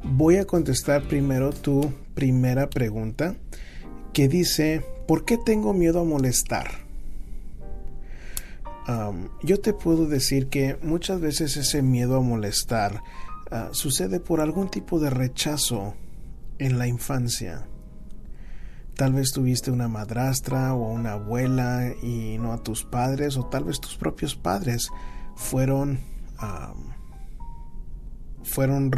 voy 0.05 0.37
a 0.37 0.45
contestar 0.45 1.03
primero 1.03 1.51
tu 1.53 1.93
primera 2.15 2.71
pregunta 2.71 3.35
que 4.13 4.29
dice, 4.29 4.85
¿por 5.07 5.25
qué 5.25 5.39
tengo 5.39 5.73
miedo 5.73 6.01
a 6.01 6.05
molestar? 6.05 6.91
yo 9.45 9.61
te 9.61 9.73
puedo 9.73 10.07
decir 10.07 10.49
que 10.49 10.77
muchas 10.83 11.21
veces 11.21 11.57
ese 11.57 11.81
miedo 11.81 12.17
a 12.17 12.21
molestar 12.21 13.05
ah, 13.53 13.69
sucede 13.71 14.19
por 14.19 14.41
algún 14.41 14.69
tipo 14.69 14.99
de 14.99 15.11
rechazo 15.11 15.95
en 16.59 16.77
la 16.77 16.89
infancia. 16.89 17.69
Tal 18.97 19.13
vez 19.13 19.33
tuviste 19.33 19.71
una 19.71 19.89
madrastra 19.89 20.75
o 20.75 20.91
una 20.91 21.13
abuela 21.13 21.95
y 22.03 22.37
no 22.39 22.53
a 22.53 22.63
tus 22.63 22.85
padres, 22.85 23.37
o 23.37 23.47
tal 23.47 23.65
vez 23.65 23.81
tus 23.81 23.97
propios 23.97 24.35
padres 24.35 24.89
fueron 25.37 26.01
fueron 28.43 28.91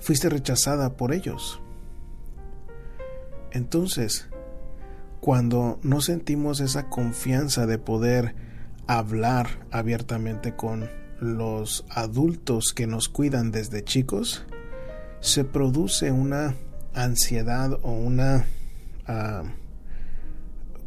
fuiste 0.00 0.28
rechazada 0.28 0.96
por 0.96 1.12
ellos. 1.12 1.60
Entonces, 3.54 4.26
cuando 5.20 5.78
no 5.82 6.00
sentimos 6.00 6.60
esa 6.60 6.90
confianza 6.90 7.66
de 7.66 7.78
poder 7.78 8.34
hablar 8.86 9.48
abiertamente 9.70 10.54
con 10.54 10.90
los 11.20 11.86
adultos 11.88 12.74
que 12.74 12.86
nos 12.86 13.08
cuidan 13.08 13.52
desde 13.52 13.84
chicos, 13.84 14.44
se 15.20 15.44
produce 15.44 16.10
una 16.10 16.54
ansiedad 16.92 17.78
o 17.82 17.92
una 17.92 18.44
ah, 19.06 19.44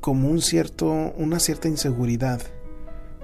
como 0.02 0.30
un 0.30 0.42
cierto 0.42 0.92
una 1.18 1.40
cierta 1.40 1.68
inseguridad 1.68 2.42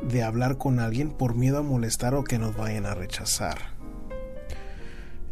de 0.02 0.24
hablar 0.24 0.58
con 0.58 0.80
alguien 0.80 1.12
por 1.12 1.36
miedo 1.36 1.60
a 1.60 1.64
molestar 1.64 2.16
o 2.16 2.24
que 2.24 2.40
nos 2.40 2.56
vayan 2.58 2.86
a 2.86 2.96
rechazar. 2.96 3.58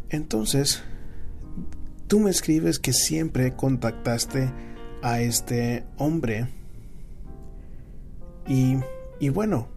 Entonces, 0.08 0.82
tú 2.12 2.20
me 2.20 2.30
escribes 2.30 2.78
que 2.78 2.92
siempre 2.92 3.56
contactaste 3.56 4.52
a 5.00 5.22
este 5.22 5.86
hombre 5.96 6.46
y 8.46 8.76
y 9.18 9.30
bueno, 9.30 9.68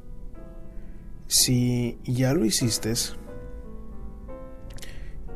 si 1.27 1.97
ya 2.03 2.33
lo 2.33 2.43
hiciste 2.43 2.91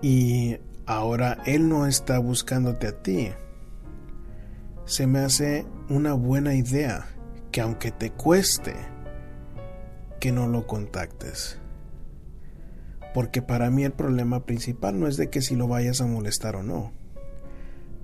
y 0.02 0.58
ahora 0.86 1.38
él 1.46 1.70
no 1.70 1.88
está 1.88 2.20
buscándote 2.20 2.88
a 2.88 3.02
ti, 3.02 3.30
se 4.84 5.08
me 5.08 5.20
hace 5.20 5.66
una 5.88 6.12
buena 6.12 6.54
idea 6.54 7.08
que 7.54 7.62
aunque 7.62 7.92
te 7.92 8.12
cueste, 8.12 8.76
que 10.20 10.34
no 10.34 10.50
lo 10.50 10.68
contactes. 10.68 11.59
Porque 13.14 13.42
para 13.42 13.70
mí 13.70 13.84
el 13.84 13.92
problema 13.92 14.46
principal 14.46 15.00
no 15.00 15.08
es 15.08 15.18
de 15.18 15.30
que 15.30 15.42
si 15.42 15.56
lo 15.56 15.68
vayas 15.68 16.02
a 16.02 16.06
molestar 16.06 16.56
o 16.56 16.64
no. 16.64 16.92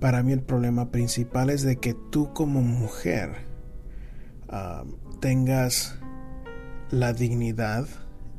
Para 0.00 0.22
mí 0.22 0.32
el 0.32 0.42
problema 0.42 0.90
principal 0.90 1.50
es 1.50 1.62
de 1.62 1.76
que 1.76 1.94
tú 1.94 2.32
como 2.34 2.60
mujer 2.60 3.30
ah, 4.48 4.84
tengas 5.20 5.98
la 6.90 7.12
dignidad 7.12 7.86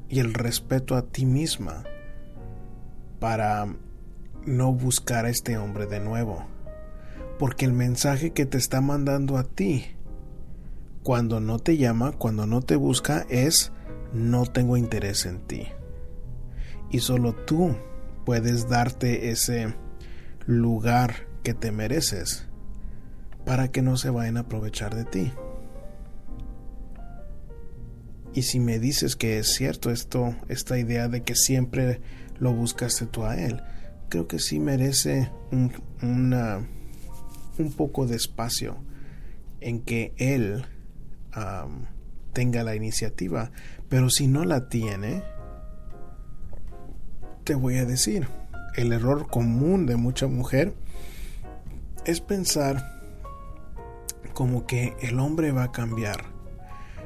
y 0.10 0.20
el 0.20 0.34
respeto 0.34 0.96
a 0.96 1.02
ti 1.02 1.26
misma 1.26 1.84
para 3.20 3.68
no 4.46 4.72
buscar 4.74 5.26
a 5.26 5.30
este 5.30 5.58
hombre 5.58 5.86
de 5.86 6.00
nuevo. 6.00 6.46
Porque 7.40 7.66
el 7.66 7.74
mensaje 7.74 8.32
que 8.32 8.46
te 8.46 8.58
está 8.58 8.82
mandando 8.82 9.38
a 9.38 9.44
ti 9.44 9.86
cuando 11.04 11.40
no 11.40 11.60
te 11.60 11.78
llama, 11.78 12.12
cuando 12.12 12.46
no 12.46 12.62
te 12.62 12.76
busca, 12.76 13.26
es 13.30 13.72
no 14.14 14.46
tengo 14.46 14.78
interés 14.78 15.26
en 15.26 15.40
ti. 15.40 15.68
Y 16.90 17.00
solo 17.00 17.34
tú 17.34 17.76
puedes 18.26 18.70
darte 18.70 19.30
ese 19.30 19.74
lugar 20.46 21.28
que 21.44 21.54
te 21.54 21.72
mereces 21.72 22.46
para 23.46 23.70
que 23.70 23.82
no 23.82 23.98
se 23.98 24.10
vayan 24.10 24.38
a 24.38 24.42
aprovechar 24.42 24.96
de 24.96 25.06
ti. 25.06 25.32
Y 28.34 28.44
si 28.44 28.60
me 28.60 28.80
dices 28.80 29.16
que 29.16 29.40
es 29.40 29.54
cierto 29.54 29.90
esto, 29.90 30.36
esta 30.48 30.78
idea 30.78 31.08
de 31.08 31.24
que 31.24 31.36
siempre 31.36 32.02
lo 32.40 32.54
buscaste 32.54 33.06
tú 33.06 33.24
a 33.24 33.36
él, 33.36 33.62
creo 34.10 34.28
que 34.28 34.40
sí 34.40 34.60
merece 34.60 35.32
un, 35.52 35.72
un 37.58 37.72
poco 37.74 38.06
de 38.06 38.16
espacio 38.16 38.78
en 39.60 39.82
que 39.82 40.14
él 40.18 40.66
tenga 42.34 42.64
la 42.64 42.76
iniciativa. 42.76 43.52
Pero 43.90 44.10
si 44.10 44.28
no 44.28 44.44
la 44.44 44.70
tiene, 44.70 45.24
te 47.48 47.56
voy 47.56 47.78
a 47.78 47.86
decir, 47.86 48.28
el 48.76 48.92
error 48.92 49.28
común 49.28 49.86
de 49.86 49.96
mucha 49.96 50.28
mujer 50.28 50.74
es 52.04 52.20
pensar 52.20 53.00
como 54.34 54.68
que 54.68 54.98
el 55.00 55.18
hombre 55.22 55.54
va 55.54 55.64
a 55.64 55.72
cambiar 55.72 56.26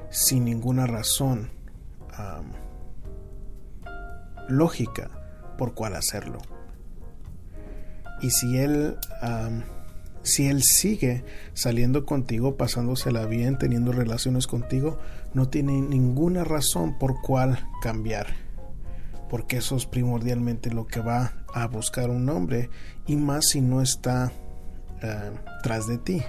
sin 0.10 0.46
ninguna 0.46 0.88
razón 0.88 1.52
lógica 4.50 5.12
por 5.60 5.76
cuál 5.76 5.96
hacerlo. 5.96 6.40
Y 8.20 8.32
si 8.32 8.58
él, 8.58 8.98
si 10.24 10.48
él 10.48 10.64
sigue 10.64 11.24
saliendo 11.54 12.08
contigo, 12.08 12.58
pasándosela 12.58 13.28
bien, 13.28 13.60
teniendo 13.60 13.92
relaciones 13.92 14.48
contigo, 14.48 14.98
no 15.36 15.50
tiene 15.50 15.80
ninguna 15.82 16.44
razón 16.44 16.98
por 16.98 17.22
cuál 17.22 17.60
cambiar. 17.84 18.41
Porque 19.32 19.58
eso 19.58 19.78
es 19.78 19.88
primordialmente 19.88 20.70
lo 20.70 20.86
que 20.86 21.00
va 21.00 21.34
a 21.54 21.66
buscar 21.66 22.12
un 22.12 22.30
hombre, 22.30 22.70
y 23.08 23.16
más 23.16 23.48
si 23.48 23.62
no 23.62 23.82
está 23.82 24.32
tras 25.64 25.88
de 25.88 25.98
ti. 25.98 26.22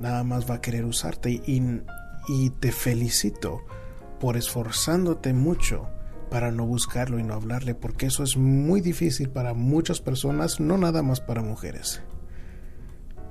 Nada 0.00 0.24
más 0.24 0.50
va 0.50 0.56
a 0.56 0.60
querer 0.60 0.84
usarte 0.84 1.30
y, 1.30 1.62
y 2.28 2.50
te 2.50 2.72
felicito 2.72 3.60
por 4.20 4.36
esforzándote 4.36 5.32
mucho 5.32 5.88
para 6.30 6.50
no 6.50 6.66
buscarlo 6.66 7.18
y 7.18 7.22
no 7.22 7.34
hablarle, 7.34 7.74
porque 7.74 8.06
eso 8.06 8.24
es 8.24 8.36
muy 8.36 8.80
difícil 8.80 9.30
para 9.30 9.54
muchas 9.54 10.00
personas, 10.00 10.58
no 10.58 10.76
nada 10.76 11.02
más 11.02 11.20
para 11.20 11.42
mujeres. 11.42 12.02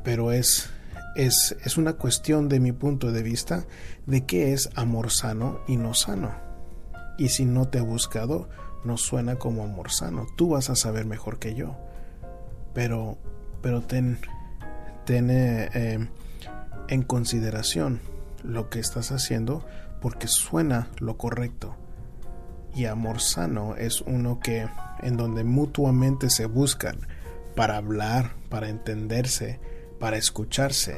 Pero 0.03 0.31
es, 0.31 0.69
es, 1.15 1.55
es 1.65 1.77
una 1.77 1.93
cuestión 1.93 2.47
de 2.47 2.59
mi 2.59 2.71
punto 2.71 3.11
de 3.11 3.23
vista 3.23 3.65
de 4.05 4.25
qué 4.25 4.53
es 4.53 4.69
amor 4.75 5.11
sano 5.11 5.59
y 5.67 5.75
no 5.75 5.93
sano. 5.93 6.52
Y 7.17 7.29
si 7.29 7.45
no 7.45 7.67
te 7.67 7.79
ha 7.79 7.83
buscado, 7.83 8.49
no 8.83 8.97
suena 8.97 9.35
como 9.35 9.63
amor 9.63 9.91
sano. 9.91 10.27
Tú 10.35 10.49
vas 10.49 10.69
a 10.69 10.75
saber 10.75 11.05
mejor 11.05 11.39
que 11.39 11.55
yo. 11.55 11.75
Pero, 12.73 13.17
pero 13.61 13.81
ten, 13.81 14.19
ten 15.05 15.29
eh, 15.29 15.69
eh, 15.73 16.07
en 16.87 17.03
consideración 17.03 18.01
lo 18.43 18.69
que 18.69 18.79
estás 18.79 19.11
haciendo 19.11 19.65
porque 20.01 20.27
suena 20.27 20.89
lo 20.99 21.17
correcto. 21.17 21.75
Y 22.75 22.85
amor 22.85 23.21
sano 23.21 23.75
es 23.75 24.01
uno 24.01 24.39
que 24.39 24.67
en 25.01 25.17
donde 25.17 25.43
mutuamente 25.43 26.29
se 26.29 26.45
buscan 26.45 26.97
para 27.55 27.77
hablar, 27.77 28.33
para 28.49 28.69
entenderse, 28.69 29.59
para 29.99 30.17
escucharse. 30.17 30.97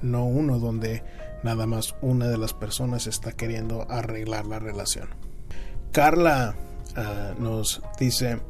No 0.00 0.24
uno 0.24 0.58
donde 0.58 1.04
nada 1.42 1.66
más 1.66 1.94
una 2.00 2.28
de 2.28 2.38
las 2.38 2.54
personas 2.54 3.06
está 3.06 3.32
queriendo 3.32 3.86
arreglar 3.90 4.46
la 4.46 4.58
relación. 4.58 5.08
Carla 5.92 6.54
ah, 6.96 7.34
nos 7.38 7.82
dice, 7.98 8.40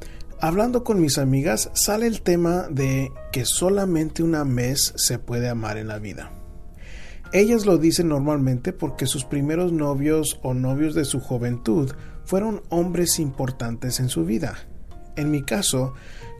hablando 0.41 0.85
con 0.85 1.01
mis 1.01 1.19
amigas 1.19 1.71
sale 1.75 2.07
el 2.07 2.23
tema 2.23 2.67
de 2.71 3.13
que 3.33 3.45
solamente 3.45 4.23
una 4.23 4.45
vez 4.45 4.93
se 4.97 5.19
puede 5.19 5.49
amar 5.49 5.77
en 5.77 5.89
la 5.89 5.99
vida. 5.99 6.31
Ellas 7.33 7.65
lo 7.65 7.79
dicen 7.79 8.09
normalmente 8.09 8.75
porque 8.75 9.07
sus 9.07 9.25
primeros 9.25 9.73
novios 9.73 10.39
o 10.43 10.53
novios 10.53 10.95
de 10.95 11.07
su 11.07 11.19
juventud 11.19 11.91
fueron 12.25 12.63
hombres 12.69 13.19
importantes 13.19 14.01
en 14.01 14.11
su 14.11 14.27
vida. 14.27 14.55
En 15.17 15.31
mi 15.31 15.43
caso, 15.43 15.95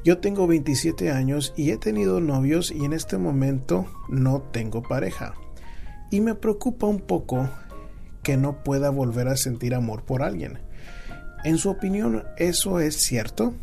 yo 0.05 0.19
tengo 0.19 0.47
27 0.47 1.11
años 1.11 1.55
y 1.57 1.71
he 1.71 1.79
tenido 1.79 2.21
novios 2.21 2.71
y 2.71 2.85
en 2.85 2.93
este 2.93 3.17
momento 3.17 3.87
no 4.09 4.43
tengo 4.53 4.83
pareja. 4.83 5.35
Y 6.13 6.21
me 6.21 6.35
preocupa 6.35 6.87
un 6.87 7.01
poco 7.01 7.49
que 8.23 8.37
no 8.37 8.63
pueda 8.63 8.91
volver 8.91 9.29
a 9.29 9.37
sentir 9.37 9.75
amor 9.75 10.05
por 10.05 10.23
alguien. 10.23 10.59
En 11.43 11.57
su 11.57 11.71
opinión, 11.71 12.25
¿eso 12.37 12.81
es 12.81 12.97
cierto? 12.97 13.55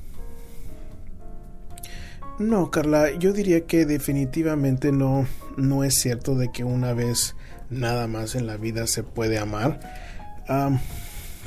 No, 2.40 2.72
Carla, 2.72 3.12
yo 3.12 3.34
diría 3.34 3.68
que 3.68 3.86
definitivamente 3.86 4.92
no, 4.92 5.28
no 5.58 5.84
es 5.84 5.96
cierto 5.96 6.36
de 6.36 6.52
que 6.52 6.64
una 6.64 6.94
vez 6.94 7.36
nada 7.70 8.08
más 8.08 8.34
en 8.34 8.48
la 8.48 8.58
vida 8.58 8.88
se 8.88 9.04
puede 9.04 9.38
amar, 9.38 9.80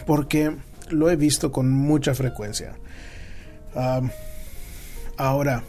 porque 0.06 0.56
lo 0.88 1.10
he 1.10 1.16
visto 1.16 1.50
con 1.50 1.72
mucha 1.72 2.14
frecuencia. 2.14 2.76
ahora, 5.16 5.64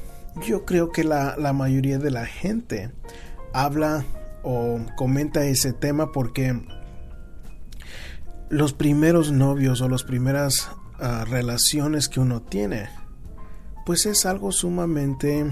yo 0.45 0.63
creo 0.63 0.91
que 0.91 1.03
la, 1.03 1.35
la, 1.37 1.53
mayoría 1.53 1.97
de 1.97 2.11
la 2.11 2.27
gente 2.27 2.91
habla 3.53 4.05
o 4.43 4.79
comenta 4.95 5.45
ese 5.45 5.73
tema 5.73 6.11
porque 6.11 6.61
los 8.49 8.73
primeros 8.73 9.31
novios 9.31 9.81
o 9.81 9.89
las 9.89 10.03
primeras 10.03 10.69
ah, 10.99 11.25
relaciones 11.27 12.09
que 12.09 12.19
uno 12.19 12.41
tiene 12.41 12.89
pues 13.85 14.05
es 14.05 14.25
algo 14.25 14.51
sumamente 14.51 15.51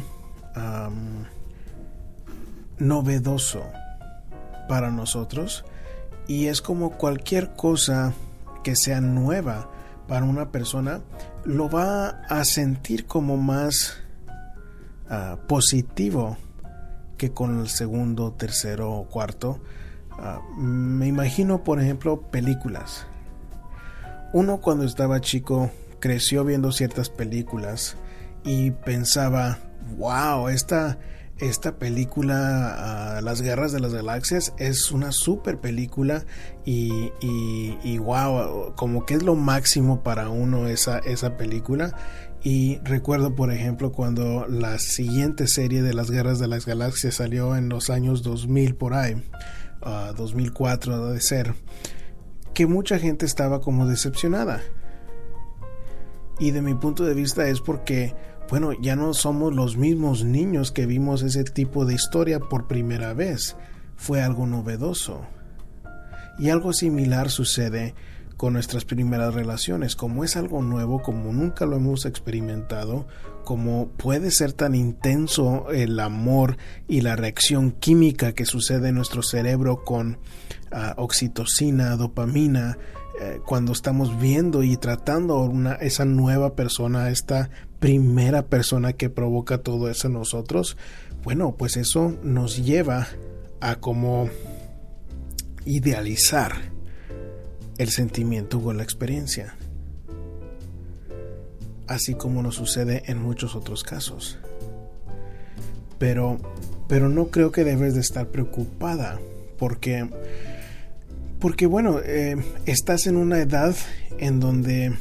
novedoso 2.78 3.64
para 4.68 4.92
nosotros 4.92 5.66
y 6.28 6.48
es 6.48 6.62
como 6.62 6.92
cualquier 6.98 7.54
cosa 7.56 8.14
que 8.64 8.76
sea 8.76 9.02
nueva 9.02 9.70
para 10.08 10.26
una 10.26 10.52
persona 10.52 11.02
lo 11.46 11.70
va 11.70 12.10
a 12.30 12.44
sentir 12.44 13.06
como 13.06 13.38
más 13.38 13.98
ah, 15.10 15.38
positivo 15.48 16.38
que 17.22 17.32
con 17.34 17.60
el 17.60 17.70
segundo, 17.70 18.32
tercero 18.32 18.92
o 18.94 19.06
cuarto. 19.06 19.60
Ah, 20.14 20.42
me 20.58 21.06
imagino, 21.06 21.64
por 21.64 21.80
ejemplo, 21.80 22.20
películas. 22.20 23.06
Uno 24.34 24.60
cuando 24.60 24.86
estaba 24.86 25.22
chico 25.22 25.70
creció 26.00 26.44
viendo 26.44 26.72
ciertas 26.72 27.12
películas 27.12 27.96
y 28.44 28.72
pensaba, 28.72 29.60
wow, 30.00 30.48
esta, 30.48 30.98
esta 31.38 31.76
película, 31.76 33.18
ah, 33.18 33.22
Las 33.22 33.44
Guerras 33.44 33.72
de 33.72 33.82
las 33.82 33.94
Galaxias, 33.94 34.54
es 34.58 34.92
una 34.92 35.12
super 35.12 35.60
película 35.60 36.26
y, 36.66 37.12
y, 37.22 38.00
wow, 38.00 38.74
como 38.76 39.06
que 39.06 39.14
es 39.14 39.22
lo 39.22 39.36
máximo 39.36 40.02
para 40.02 40.30
uno 40.30 40.68
esa, 40.68 40.98
esa 40.98 41.38
película. 41.38 41.96
Y 42.44 42.80
recuerdo, 42.84 43.36
por 43.36 43.52
ejemplo, 43.52 43.92
cuando 43.92 44.48
la 44.48 44.80
siguiente 44.80 45.48
serie 45.48 45.84
de 45.84 45.94
las 45.94 46.10
Guerras 46.10 46.40
de 46.40 46.48
las 46.48 46.66
Galaxias 46.66 47.16
salió 47.16 47.56
en 47.56 47.70
los 47.70 47.90
años 47.90 48.24
2000 48.24 48.76
por 48.76 48.94
ahí, 48.96 49.22
2004 50.18 50.94
ah, 50.94 51.12
de 51.12 51.22
ser, 51.22 51.54
que 52.54 52.66
mucha 52.66 52.98
gente 52.98 53.26
estaba 53.26 53.62
como 53.62 53.88
decepcionada. 53.88 54.62
Y 56.40 56.52
de 56.52 56.64
mi 56.64 56.74
punto 56.74 57.06
de 57.06 57.14
vista 57.14 57.48
es 57.48 57.62
porque 57.62 58.16
bueno, 58.52 58.74
ya 58.74 58.98
no 58.98 59.14
somos 59.14 59.56
los 59.56 59.78
mismos 59.78 60.26
niños 60.26 60.74
que 60.74 60.86
vimos 60.86 61.24
ese 61.24 61.46
tipo 61.46 61.86
de 61.86 61.94
historia 61.94 62.42
por 62.42 62.68
primera 62.68 63.14
vez. 63.14 63.56
Fue 63.96 64.22
algo 64.22 64.46
novedoso. 64.46 65.22
Y 66.38 66.50
algo 66.50 66.74
similar 66.74 67.30
sucede 67.30 67.96
con 68.42 68.54
nuestras 68.54 68.86
primeras 68.86 69.36
relaciones. 69.36 69.96
Como 69.96 70.24
es 70.24 70.36
algo 70.36 70.64
nuevo, 70.64 71.04
como 71.04 71.32
nunca 71.32 71.68
lo 71.68 71.76
hemos 71.76 72.08
experimentado, 72.08 73.06
como 73.46 73.90
puede 73.90 74.32
ser 74.32 74.52
tan 74.52 74.74
intenso 74.74 75.70
el 75.70 76.00
amor 76.00 76.58
y 76.88 77.02
la 77.02 77.16
reacción 77.16 77.70
química 77.70 78.34
que 78.34 78.46
sucede 78.46 78.90
en 78.90 78.96
nuestro 78.96 79.22
cerebro 79.22 79.84
con 79.84 80.18
ah, 80.72 80.96
oxitocina, 80.98 81.96
dopamina, 81.98 82.80
eh, 83.22 83.42
cuando 83.46 83.74
estamos 83.74 84.20
viendo 84.20 84.64
y 84.64 84.76
tratando 84.76 85.40
una, 85.42 85.74
esa 85.74 86.06
nueva 86.06 86.56
persona, 86.56 87.12
esta 87.12 87.52
primera 87.80 88.48
persona 88.48 88.94
que 88.94 89.12
provoca 89.12 89.60
todo 89.60 89.88
eso 89.88 90.08
en 90.08 90.14
nosotros, 90.14 90.78
bueno, 91.24 91.54
pues 91.60 91.78
eso 91.78 92.18
nos 92.24 92.58
lleva 92.58 93.08
a 93.60 93.76
como 93.76 94.32
idealizar 95.64 96.81
el 97.82 97.89
sentimiento 97.89 98.62
o 98.63 98.74
la 98.74 98.84
experiencia. 98.84 99.56
Así 101.88 102.13
como 102.13 102.44
nos 102.44 102.54
sucede 102.54 103.02
en 103.08 103.20
muchos 103.20 103.56
otros 103.56 103.84
casos. 103.84 104.38
Pero, 105.98 106.38
pero 106.88 107.10
no 107.10 107.30
creo 107.30 107.52
que 107.52 107.63
debes 107.63 107.96
de 107.96 108.02
estar 108.02 108.28
preocupada 108.28 109.20
porque, 109.58 110.08
porque 111.39 111.65
bueno, 111.65 112.00
eh, 112.06 112.36
estás 112.67 113.08
en 113.08 113.17
una 113.17 113.39
edad 113.39 113.76
en 114.20 114.39
donde 114.39 114.94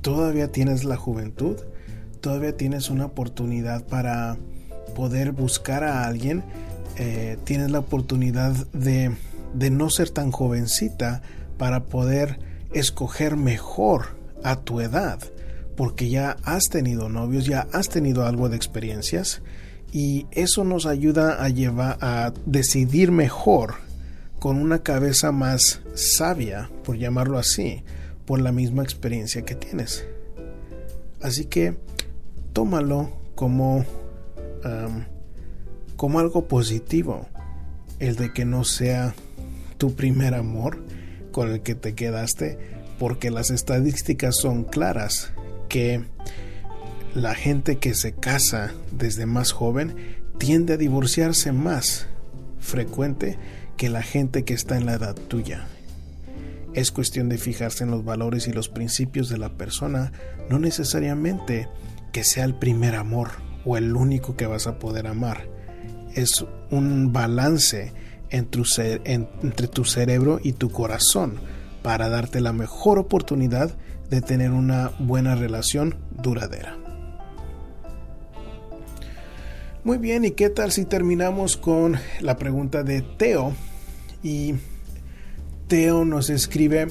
todavía 0.00 0.50
tienes 0.50 0.84
la 0.84 0.96
juventud, 0.96 1.56
todavía 2.22 2.56
tienes 2.56 2.88
una 2.88 3.04
oportunidad 3.04 3.84
para 3.84 4.38
poder 4.96 5.32
buscar 5.32 5.84
a 5.84 6.06
alguien, 6.06 6.42
eh, 6.96 7.36
tienes 7.44 7.70
la 7.70 7.80
oportunidad 7.80 8.52
de, 8.72 9.14
de 9.52 9.70
no 9.70 9.90
ser 9.90 10.08
tan 10.08 10.32
jovencita 10.32 11.20
para 11.58 11.84
poder 11.84 12.38
escoger 12.72 13.36
mejor 13.36 14.16
a 14.42 14.56
tu 14.56 14.80
edad, 14.80 15.18
porque 15.76 16.08
ya 16.08 16.36
has 16.44 16.64
tenido 16.70 17.08
novios, 17.08 17.46
ya 17.46 17.66
has 17.72 17.88
tenido 17.88 18.24
algo 18.24 18.48
de 18.48 18.56
experiencias 18.56 19.42
y 19.92 20.26
eso 20.30 20.64
nos 20.64 20.86
ayuda 20.86 21.42
a 21.42 21.48
llevar 21.48 21.98
a 22.00 22.32
decidir 22.46 23.10
mejor 23.10 23.74
con 24.38 24.56
una 24.56 24.82
cabeza 24.82 25.32
más 25.32 25.80
sabia, 25.94 26.70
por 26.84 26.96
llamarlo 26.96 27.38
así, 27.38 27.82
por 28.24 28.40
la 28.40 28.52
misma 28.52 28.82
experiencia 28.82 29.42
que 29.42 29.54
tienes. 29.54 30.04
Así 31.20 31.46
que 31.46 31.76
tómalo 32.52 33.10
como, 33.34 33.84
como 35.96 36.20
algo 36.20 36.46
positivo, 36.46 37.26
el 37.98 38.14
de 38.14 38.32
que 38.32 38.44
no 38.44 38.62
sea 38.64 39.14
tu 39.78 39.94
primer 39.94 40.34
amor 40.34 40.78
con 41.38 41.52
el 41.52 41.60
que 41.60 41.76
te 41.76 41.94
quedaste, 41.94 42.58
porque 42.98 43.30
las 43.30 43.52
estadísticas 43.52 44.34
son 44.34 44.64
claras 44.64 45.30
que 45.68 46.02
la 47.14 47.36
gente 47.36 47.78
que 47.78 47.94
se 47.94 48.12
casa 48.12 48.74
desde 48.90 49.24
más 49.24 49.52
joven 49.52 49.94
tiende 50.38 50.72
a 50.72 50.76
divorciarse 50.76 51.52
más 51.52 52.08
frecuente 52.58 53.38
que 53.76 53.88
la 53.88 54.02
gente 54.02 54.44
que 54.44 54.52
está 54.52 54.78
en 54.78 54.86
la 54.86 54.94
edad 54.94 55.14
tuya. 55.14 55.68
Es 56.74 56.90
cuestión 56.90 57.28
de 57.28 57.38
fijarse 57.38 57.84
en 57.84 57.92
los 57.92 58.04
valores 58.04 58.48
y 58.48 58.52
los 58.52 58.68
principios 58.68 59.28
de 59.28 59.38
la 59.38 59.50
persona, 59.50 60.10
no 60.50 60.58
necesariamente 60.58 61.68
que 62.10 62.24
sea 62.24 62.42
el 62.42 62.56
primer 62.56 62.96
amor 62.96 63.30
o 63.64 63.76
el 63.76 63.94
único 63.94 64.34
que 64.34 64.48
vas 64.48 64.66
a 64.66 64.80
poder 64.80 65.06
amar. 65.06 65.48
Es 66.16 66.44
un 66.72 67.12
balance 67.12 67.92
entre, 68.30 69.68
tu 69.68 69.84
cerebro 69.84 70.40
y 70.42 70.52
tu 70.52 70.70
corazón 70.70 71.40
para 71.82 72.08
darte 72.08 72.40
la 72.40 72.52
mejor 72.52 72.98
oportunidad 72.98 73.74
de 74.10 74.20
tener 74.20 74.50
una 74.50 74.92
buena 74.98 75.34
relación 75.34 75.96
duradera. 76.10 76.76
Muy 79.84 79.98
bien, 79.98 80.24
¿y 80.24 80.32
qué 80.32 80.50
tal 80.50 80.72
si 80.72 80.84
terminamos 80.84 81.56
con 81.56 81.96
la 82.20 82.36
pregunta 82.36 82.82
de 82.82 83.02
Teo? 83.02 83.54
Y 84.22 84.54
Teo 85.68 86.04
nos 86.04 86.30
escribe, 86.30 86.88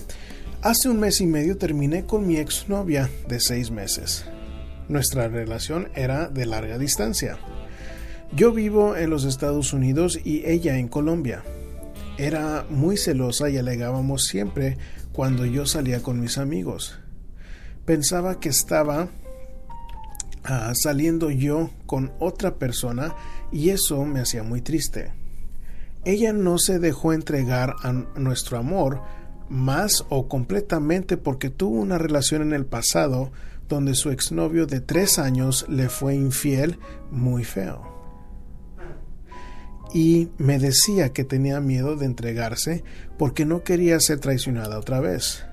hace 0.62 0.90
un 0.90 1.00
mes 1.00 1.22
y 1.22 1.28
medio 1.28 1.58
terminé 1.58 2.06
con 2.06 2.26
mi 2.26 2.38
exnovia 2.38 3.10
de 3.28 3.40
seis 3.40 3.72
meses. 3.72 4.26
Nuestra 4.88 5.28
relación 5.28 5.90
era 5.96 6.28
de 6.28 6.46
larga 6.46 6.78
distancia. 6.78 7.38
Yo 8.34 8.52
vivo 8.52 8.96
en 8.96 9.10
los 9.10 9.24
Estados 9.24 9.74
Unidos 9.74 10.20
y 10.24 10.46
ella 10.46 10.78
en 10.78 10.90
Colombia. 10.90 11.44
Era 12.18 12.66
muy 12.70 12.98
celosa 12.98 13.50
y 13.50 13.58
alegábamos 13.58 14.26
siempre 14.26 14.78
cuando 15.14 15.46
yo 15.46 15.66
salía 15.66 16.04
con 16.04 16.20
mis 16.20 16.38
amigos. 16.38 17.00
Pensaba 17.86 18.40
que 18.40 18.50
estaba 18.50 19.08
ah, 20.44 20.74
saliendo 20.76 21.32
yo 21.32 21.72
con 21.86 22.12
otra 22.20 22.56
persona 22.56 23.16
y 23.52 23.70
eso 23.70 24.04
me 24.06 24.20
hacía 24.20 24.44
muy 24.44 24.62
triste. 24.62 25.14
Ella 26.04 26.34
no 26.34 26.58
se 26.58 26.80
dejó 26.80 27.14
entregar 27.14 27.76
a 27.82 27.92
nuestro 27.92 28.58
amor 28.58 29.02
más 29.50 30.06
o 30.10 30.28
completamente 30.28 31.18
porque 31.18 31.50
tuvo 31.50 31.80
una 31.80 31.98
relación 31.98 32.42
en 32.42 32.54
el 32.54 32.66
pasado 32.66 33.32
donde 33.70 33.96
su 33.96 34.12
exnovio 34.12 34.68
de 34.68 34.82
tres 34.82 35.18
años 35.18 35.66
le 35.70 35.90
fue 35.90 36.16
infiel 36.16 36.78
muy 37.10 37.44
feo. 37.44 37.97
Y 39.94 40.30
me 40.38 40.60
decía 40.60 41.14
que 41.14 41.24
tenía 41.24 41.60
miedo 41.60 41.96
de 41.96 42.06
entregarse 42.06 42.84
porque 43.18 43.46
no 43.46 43.64
quería 43.64 44.00
ser 44.00 44.20
traicionada 44.20 44.80
otra 44.80 45.00
vez. 45.00 45.44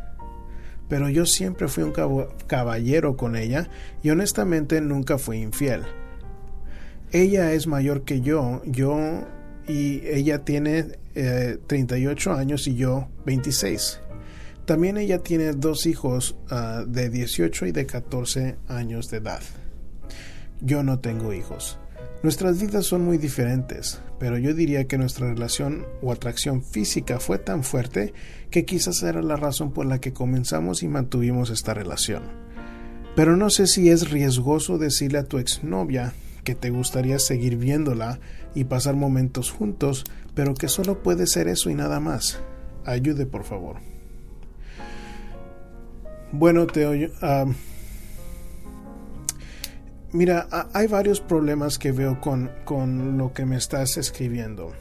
Pero 0.88 1.08
yo 1.08 1.24
siempre 1.26 1.68
fui 1.68 1.82
un 1.82 1.92
caballero 2.46 3.16
con 3.16 3.36
ella 3.36 3.68
y 4.02 4.10
honestamente 4.10 4.80
nunca 4.80 5.18
fui 5.18 5.38
infiel. 5.38 5.82
Ella 7.12 7.52
es 7.52 7.66
mayor 7.66 8.02
que 8.02 8.20
yo, 8.20 8.60
yo 8.66 8.98
y 9.66 10.02
ella 10.06 10.44
tiene 10.44 10.84
38 11.66 12.30
eh, 12.30 12.38
años 12.38 12.66
y 12.66 12.74
yo 12.74 13.08
26. 13.24 14.00
También 14.66 14.96
ella 14.96 15.18
tiene 15.18 15.52
dos 15.52 15.86
hijos 15.86 16.36
ah, 16.50 16.84
de 16.86 17.10
18 17.10 17.66
y 17.66 17.72
de 17.72 17.86
14 17.86 18.56
años 18.68 19.10
de 19.10 19.18
edad. 19.18 19.42
Yo 20.60 20.82
no 20.82 21.00
tengo 21.00 21.32
hijos. 21.32 21.78
Nuestras 22.24 22.58
vidas 22.58 22.86
son 22.86 23.04
muy 23.04 23.18
diferentes, 23.18 24.00
pero 24.18 24.38
yo 24.38 24.54
diría 24.54 24.86
que 24.86 24.96
nuestra 24.96 25.28
relación 25.28 25.84
o 26.00 26.10
atracción 26.10 26.62
física 26.62 27.20
fue 27.20 27.36
tan 27.36 27.62
fuerte 27.62 28.14
que 28.50 28.64
quizás 28.64 29.02
era 29.02 29.20
la 29.20 29.36
razón 29.36 29.72
por 29.72 29.84
la 29.84 30.00
que 30.00 30.14
comenzamos 30.14 30.82
y 30.82 30.88
mantuvimos 30.88 31.50
esta 31.50 31.74
relación. 31.74 32.22
Pero 33.14 33.36
no 33.36 33.50
sé 33.50 33.66
si 33.66 33.90
es 33.90 34.10
riesgoso 34.10 34.78
decirle 34.78 35.18
a 35.18 35.24
tu 35.24 35.36
exnovia 35.36 36.14
que 36.44 36.54
te 36.54 36.70
gustaría 36.70 37.18
seguir 37.18 37.58
viéndola 37.58 38.20
y 38.54 38.64
pasar 38.64 38.96
momentos 38.96 39.50
juntos, 39.50 40.04
pero 40.34 40.54
que 40.54 40.68
solo 40.68 41.02
puede 41.02 41.26
ser 41.26 41.46
eso 41.46 41.68
y 41.68 41.74
nada 41.74 42.00
más. 42.00 42.40
Ayude, 42.86 43.26
por 43.26 43.44
favor. 43.44 43.76
Bueno, 46.32 46.66
te 46.66 46.86
oyo. 46.86 47.10
Mira, 50.14 50.48
hay 50.72 50.86
varios 50.86 51.20
problemas 51.20 51.78
que 51.78 51.92
veo 51.92 52.20
con, 52.20 52.50
con 52.64 53.18
lo 53.18 53.34
que 53.34 53.44
me 53.44 53.56
estás 53.56 53.98
escribiendo. 53.98 54.72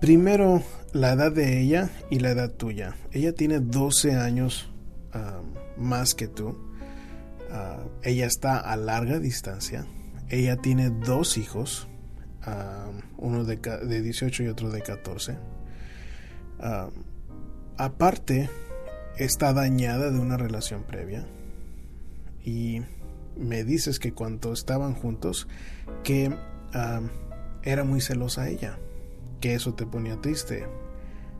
Primero, 0.00 0.62
la 0.92 1.12
edad 1.12 1.32
de 1.32 1.60
ella 1.60 1.90
y 2.10 2.20
la 2.20 2.30
edad 2.30 2.50
tuya. 2.52 2.96
Ella 3.12 3.32
tiene 3.32 3.60
12 3.60 4.14
años 4.14 4.70
más 5.76 6.14
que 6.14 6.28
tú. 6.28 6.56
Ah, 7.50 7.84
ella 8.02 8.26
está 8.26 8.58
a 8.58 8.76
larga 8.76 9.18
distancia. 9.18 9.86
Ella 10.28 10.56
tiene 10.56 10.90
dos 10.90 11.38
hijos, 11.38 11.86
uno 13.16 13.44
de, 13.44 13.56
de, 13.56 14.02
18 14.02 14.42
y 14.42 14.48
otro 14.48 14.70
de 14.70 14.82
14. 14.82 15.36
aparte, 17.76 18.50
está 19.18 19.52
dañada 19.52 20.10
de 20.10 20.18
una 20.18 20.36
relación 20.36 20.82
previa 20.82 21.26
y 22.44 22.82
me 23.36 23.64
dices 23.64 23.98
que 23.98 24.12
cuando 24.12 24.52
estaban 24.52 24.94
juntos 24.94 25.46
que 26.02 26.34
era 27.62 27.84
muy 27.84 28.00
celosa 28.00 28.48
ella, 28.48 28.78
que 29.40 29.54
eso 29.54 29.74
te 29.74 29.86
ponía 29.86 30.20
triste, 30.20 30.66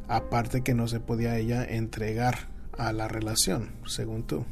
aparte 0.09 0.63
que 0.63 0.75
no 0.75 0.89
se 0.89 1.01
podía 1.01 1.39
ella 1.39 1.65
entregar 1.65 2.49
a 2.77 2.93
la 2.93 3.09
relación, 3.09 3.73
según 3.87 4.27
tú. 4.27 4.45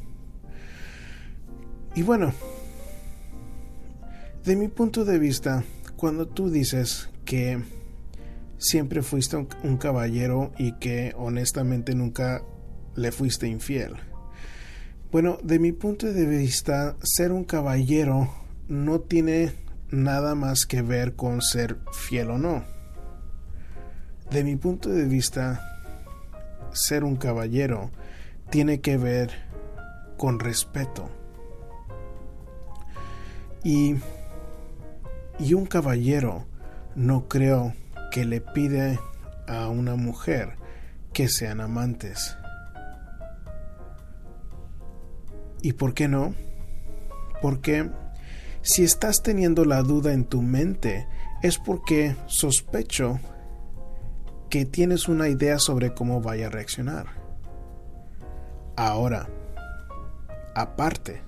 Y 1.95 2.03
bueno, 2.03 2.33
de 4.43 4.55
mi 4.55 4.67
punto 4.67 5.05
de 5.05 5.17
vista, 5.17 5.63
cuando 5.95 6.27
tú 6.27 6.49
dices 6.49 7.09
que 7.23 7.63
siempre 8.57 9.01
fuiste 9.01 9.37
un 9.37 9.77
caballero 9.77 10.51
y 10.57 10.73
que 10.73 11.13
honestamente 11.17 11.95
nunca 11.95 12.43
le 12.95 13.11
fuiste 13.11 13.47
infiel. 13.47 13.95
Bueno, 15.15 15.37
de 15.41 15.59
mi 15.59 15.71
punto 15.71 16.11
de 16.11 16.25
vista, 16.25 16.97
ser 17.01 17.31
un 17.31 17.45
caballero 17.45 18.29
no 18.67 18.99
tiene 18.99 19.53
nada 19.89 20.35
más 20.35 20.65
que 20.65 20.81
ver 20.81 21.15
con 21.15 21.41
ser 21.41 21.77
fiel 21.93 22.31
o 22.31 22.37
no. 22.37 22.65
De 24.29 24.43
mi 24.43 24.57
punto 24.57 24.89
de 24.89 25.05
vista, 25.05 25.61
ser 26.73 27.05
un 27.05 27.15
caballero 27.15 27.91
tiene 28.49 28.81
que 28.81 28.97
ver 28.97 29.31
con 30.17 30.37
respeto. 30.37 31.09
Y, 33.63 33.95
y 35.39 35.53
un 35.53 35.65
caballero 35.65 36.45
no 36.93 37.29
creo 37.29 37.73
que 38.11 38.25
le 38.25 38.41
pide 38.41 38.99
a 39.47 39.69
una 39.69 39.95
mujer 39.95 40.57
que 41.13 41.29
sean 41.29 41.61
amantes. 41.61 42.35
¿Y 45.65 45.73
por 45.73 45.95
qué 45.95 46.07
no? 46.07 46.35
Porque 47.41 47.89
si 48.61 48.83
estás 48.83 49.23
teniendo 49.23 49.65
la 49.65 49.81
duda 49.81 50.13
en 50.13 50.25
tu 50.25 50.43
mente 50.43 51.07
es 51.41 51.57
porque 51.57 52.15
sospecho 52.27 53.19
que 54.51 54.65
tienes 54.65 55.07
una 55.07 55.27
idea 55.27 55.57
sobre 55.57 55.95
cómo 55.95 56.21
vaya 56.21 56.45
a 56.45 56.49
reaccionar. 56.51 57.07
Ahora, 58.75 59.27
aparte, 60.53 61.23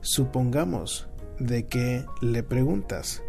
supongamos 0.00 1.08
de 1.38 1.68
que 1.68 2.04
le 2.20 2.42
preguntas, 2.42 3.22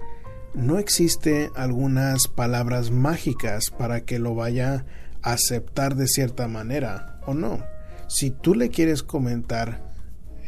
¿no 0.56 0.80
existe 0.80 1.52
algunas 1.56 2.28
palabras 2.28 2.90
mágicas 2.90 3.70
para 3.70 4.02
que 4.02 4.18
lo 4.18 4.34
vaya 4.34 4.84
a 5.22 5.34
aceptar 5.34 5.94
de 5.94 6.08
cierta 6.08 6.48
manera 6.48 7.20
o 7.28 7.36
no? 7.36 7.64
Si 8.08 8.32
tú 8.32 8.56
le 8.56 8.70
quieres 8.70 9.04
comentar 9.04 9.93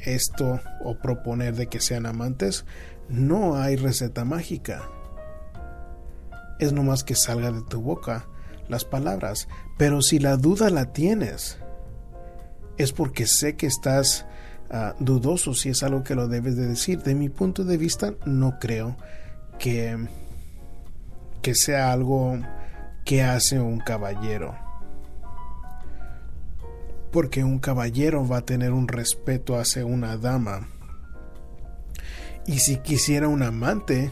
esto 0.05 0.59
o 0.83 0.95
proponer 0.95 1.55
de 1.55 1.67
que 1.67 1.79
sean 1.79 2.05
amantes, 2.05 2.65
no 3.09 3.55
hay 3.57 3.75
receta 3.75 4.25
mágica. 4.25 4.89
Es 6.59 6.73
nomás 6.73 7.03
que 7.03 7.15
salga 7.15 7.51
de 7.51 7.61
tu 7.61 7.81
boca 7.81 8.27
las 8.69 8.85
palabras. 8.85 9.47
Pero 9.77 10.01
si 10.01 10.19
la 10.19 10.37
duda 10.37 10.69
la 10.69 10.93
tienes, 10.93 11.57
es 12.77 12.91
porque 12.91 13.27
sé 13.27 13.55
que 13.55 13.67
estás 13.67 14.25
ah, 14.69 14.95
dudoso 14.99 15.53
si 15.53 15.69
es 15.69 15.83
algo 15.83 16.03
que 16.03 16.15
lo 16.15 16.27
debes 16.27 16.55
de 16.55 16.67
decir. 16.67 17.01
De 17.03 17.15
mi 17.15 17.29
punto 17.29 17.63
de 17.63 17.77
vista, 17.77 18.13
no 18.25 18.57
creo 18.59 18.97
que, 19.59 20.07
que 21.41 21.55
sea 21.55 21.91
algo 21.91 22.39
que 23.03 23.23
hace 23.23 23.59
un 23.59 23.79
caballero 23.79 24.64
porque 27.15 27.45
un 27.45 27.59
caballero 27.59 28.27
va 28.27 28.39
a 28.39 28.45
tener 28.45 28.73
un 28.73 28.89
respeto 28.89 29.57
hacia 29.57 29.85
una 29.85 30.17
dama. 30.17 30.67
Y 32.45 32.59
si 32.59 32.75
quisiera 32.79 33.29
un 33.29 33.41
amante, 33.41 34.11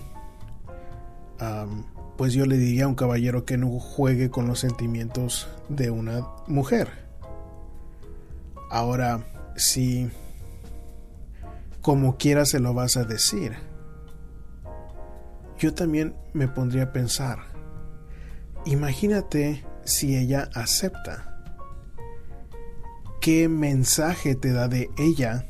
pues 2.16 2.32
yo 2.32 2.46
le 2.46 2.56
diría 2.56 2.86
a 2.86 2.88
un 2.88 2.96
caballero 2.96 3.44
que 3.44 3.58
no 3.58 3.78
juegue 3.78 4.30
con 4.30 4.48
los 4.48 4.60
sentimientos 4.60 5.50
de 5.68 5.92
una 5.92 6.26
mujer. 6.48 6.92
Ahora, 8.72 9.26
si 9.58 10.10
como 11.82 12.16
quiera 12.16 12.46
se 12.46 12.62
lo 12.62 12.74
vas 12.74 12.96
a 12.96 13.04
decir, 13.04 13.52
yo 15.60 15.74
también 15.74 16.16
me 16.32 16.48
pondría 16.48 16.84
a 16.84 16.94
pensar, 16.94 17.40
imagínate 18.64 19.66
si 19.84 20.16
ella 20.16 20.50
acepta 20.54 21.33
¿qué 23.24 23.48
mensaje 23.48 24.36
te 24.36 24.52
da 24.52 24.68
de 24.68 24.90
ella 24.98 25.46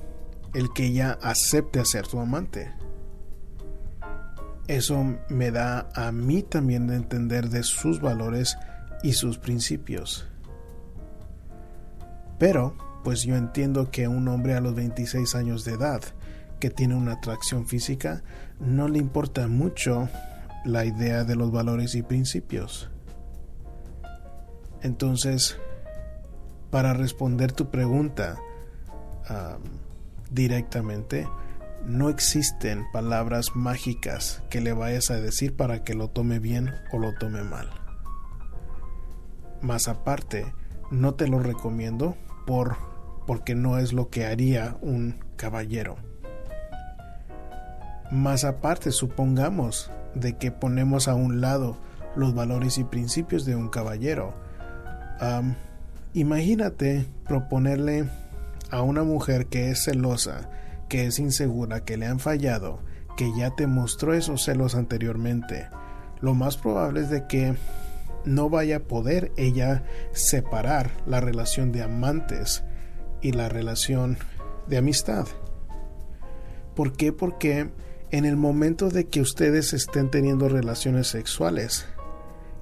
el 0.53 0.71
que 0.73 0.86
ella 0.86 1.17
acepte 1.23 1.83
ser 1.86 2.05
tu 2.05 2.19
amante? 2.19 2.71
Eso 4.67 5.03
me 5.27 5.49
da 5.49 5.89
a 5.95 6.12
mí 6.12 6.43
también 6.43 6.86
de 6.86 6.97
entender 6.97 7.49
de 7.49 7.63
sus 7.63 7.99
valores 7.99 8.55
y 9.01 9.13
sus 9.13 9.39
principios. 9.39 10.27
Pero, 12.38 12.77
pues 13.03 13.23
yo 13.23 13.36
entiendo 13.36 13.89
que 13.89 14.07
un 14.07 14.27
hombre 14.27 14.53
a 14.53 14.62
los 14.62 14.75
26 14.75 15.33
años 15.33 15.65
de 15.65 15.73
edad 15.73 16.01
que 16.59 16.69
tiene 16.69 16.93
una 16.93 17.13
atracción 17.13 17.65
física 17.65 18.21
no 18.59 18.88
le 18.88 18.99
importa 18.99 19.47
mucho 19.47 20.09
la 20.63 20.86
idea 20.86 21.23
de 21.23 21.36
los 21.36 21.51
valores 21.51 21.95
y 21.95 22.03
principios. 22.03 22.91
Entonces, 24.83 25.57
para 26.73 26.93
responder 26.95 27.51
tu 27.51 27.69
pregunta 27.69 28.41
directamente, 30.31 31.29
no 31.86 32.09
existen 32.09 32.88
palabras 32.91 33.55
mágicas 33.55 34.41
que 34.49 34.59
le 34.59 34.73
vayas 34.73 35.12
a 35.12 35.21
decir 35.21 35.55
para 35.55 35.83
que 35.83 35.93
lo 35.93 36.09
tome 36.09 36.39
bien 36.39 36.71
o 36.91 36.97
lo 36.97 37.13
tome 37.13 37.43
mal. 37.43 37.69
Más 39.62 39.88
aparte, 39.88 40.51
no 40.89 41.13
te 41.13 41.27
lo 41.27 41.38
recomiendo 41.38 42.17
por 42.47 42.75
porque 43.27 43.53
no 43.53 43.77
es 43.77 43.93
lo 43.93 44.09
que 44.09 44.25
haría 44.25 44.75
un 44.81 45.23
caballero. 45.36 45.97
Más 48.09 48.45
aparte, 48.45 48.91
supongamos 48.91 49.91
de 50.15 50.39
que 50.39 50.51
ponemos 50.51 51.07
a 51.07 51.13
un 51.13 51.39
lado 51.39 51.77
los 52.15 52.33
valores 52.33 52.79
y 52.79 52.83
principios 52.83 53.45
de 53.45 53.55
un 53.55 53.69
caballero. 53.69 54.33
Imagínate 56.13 57.08
proponerle 57.28 58.08
a 58.69 58.82
una 58.82 59.04
mujer 59.04 59.47
que 59.47 59.71
es 59.71 59.84
celosa, 59.84 60.49
que 60.89 61.08
es 61.08 61.19
insegura, 61.19 61.86
que 61.86 61.97
le 61.97 62.06
han 62.06 62.19
fallado, 62.19 62.80
que 63.17 63.32
ya 63.38 63.56
te 63.56 63.67
mostró 63.67 64.13
esos 64.13 64.43
celos 64.43 64.76
anteriormente, 64.76 65.67
lo 66.23 66.34
más 66.36 66.56
probable 66.56 67.02
es 67.02 67.10
de 67.10 67.28
que 67.28 67.56
no 68.23 68.49
vaya 68.49 68.78
a 68.78 68.84
poder 68.84 69.34
ella 69.36 69.84
separar 70.13 70.91
la 71.06 71.19
relación 71.19 71.73
de 71.73 71.84
amantes 71.84 72.63
y 73.21 73.34
la 73.34 73.49
relación 73.49 74.17
de 74.67 74.78
amistad. 74.78 75.28
¿Por 76.76 76.93
qué? 76.93 77.12
Porque 77.12 77.71
en 78.12 78.23
el 78.23 78.38
momento 78.38 78.89
de 78.89 79.08
que 79.08 79.19
ustedes 79.19 79.73
estén 79.73 80.10
teniendo 80.10 80.47
relaciones 80.47 81.08
sexuales, 81.08 81.88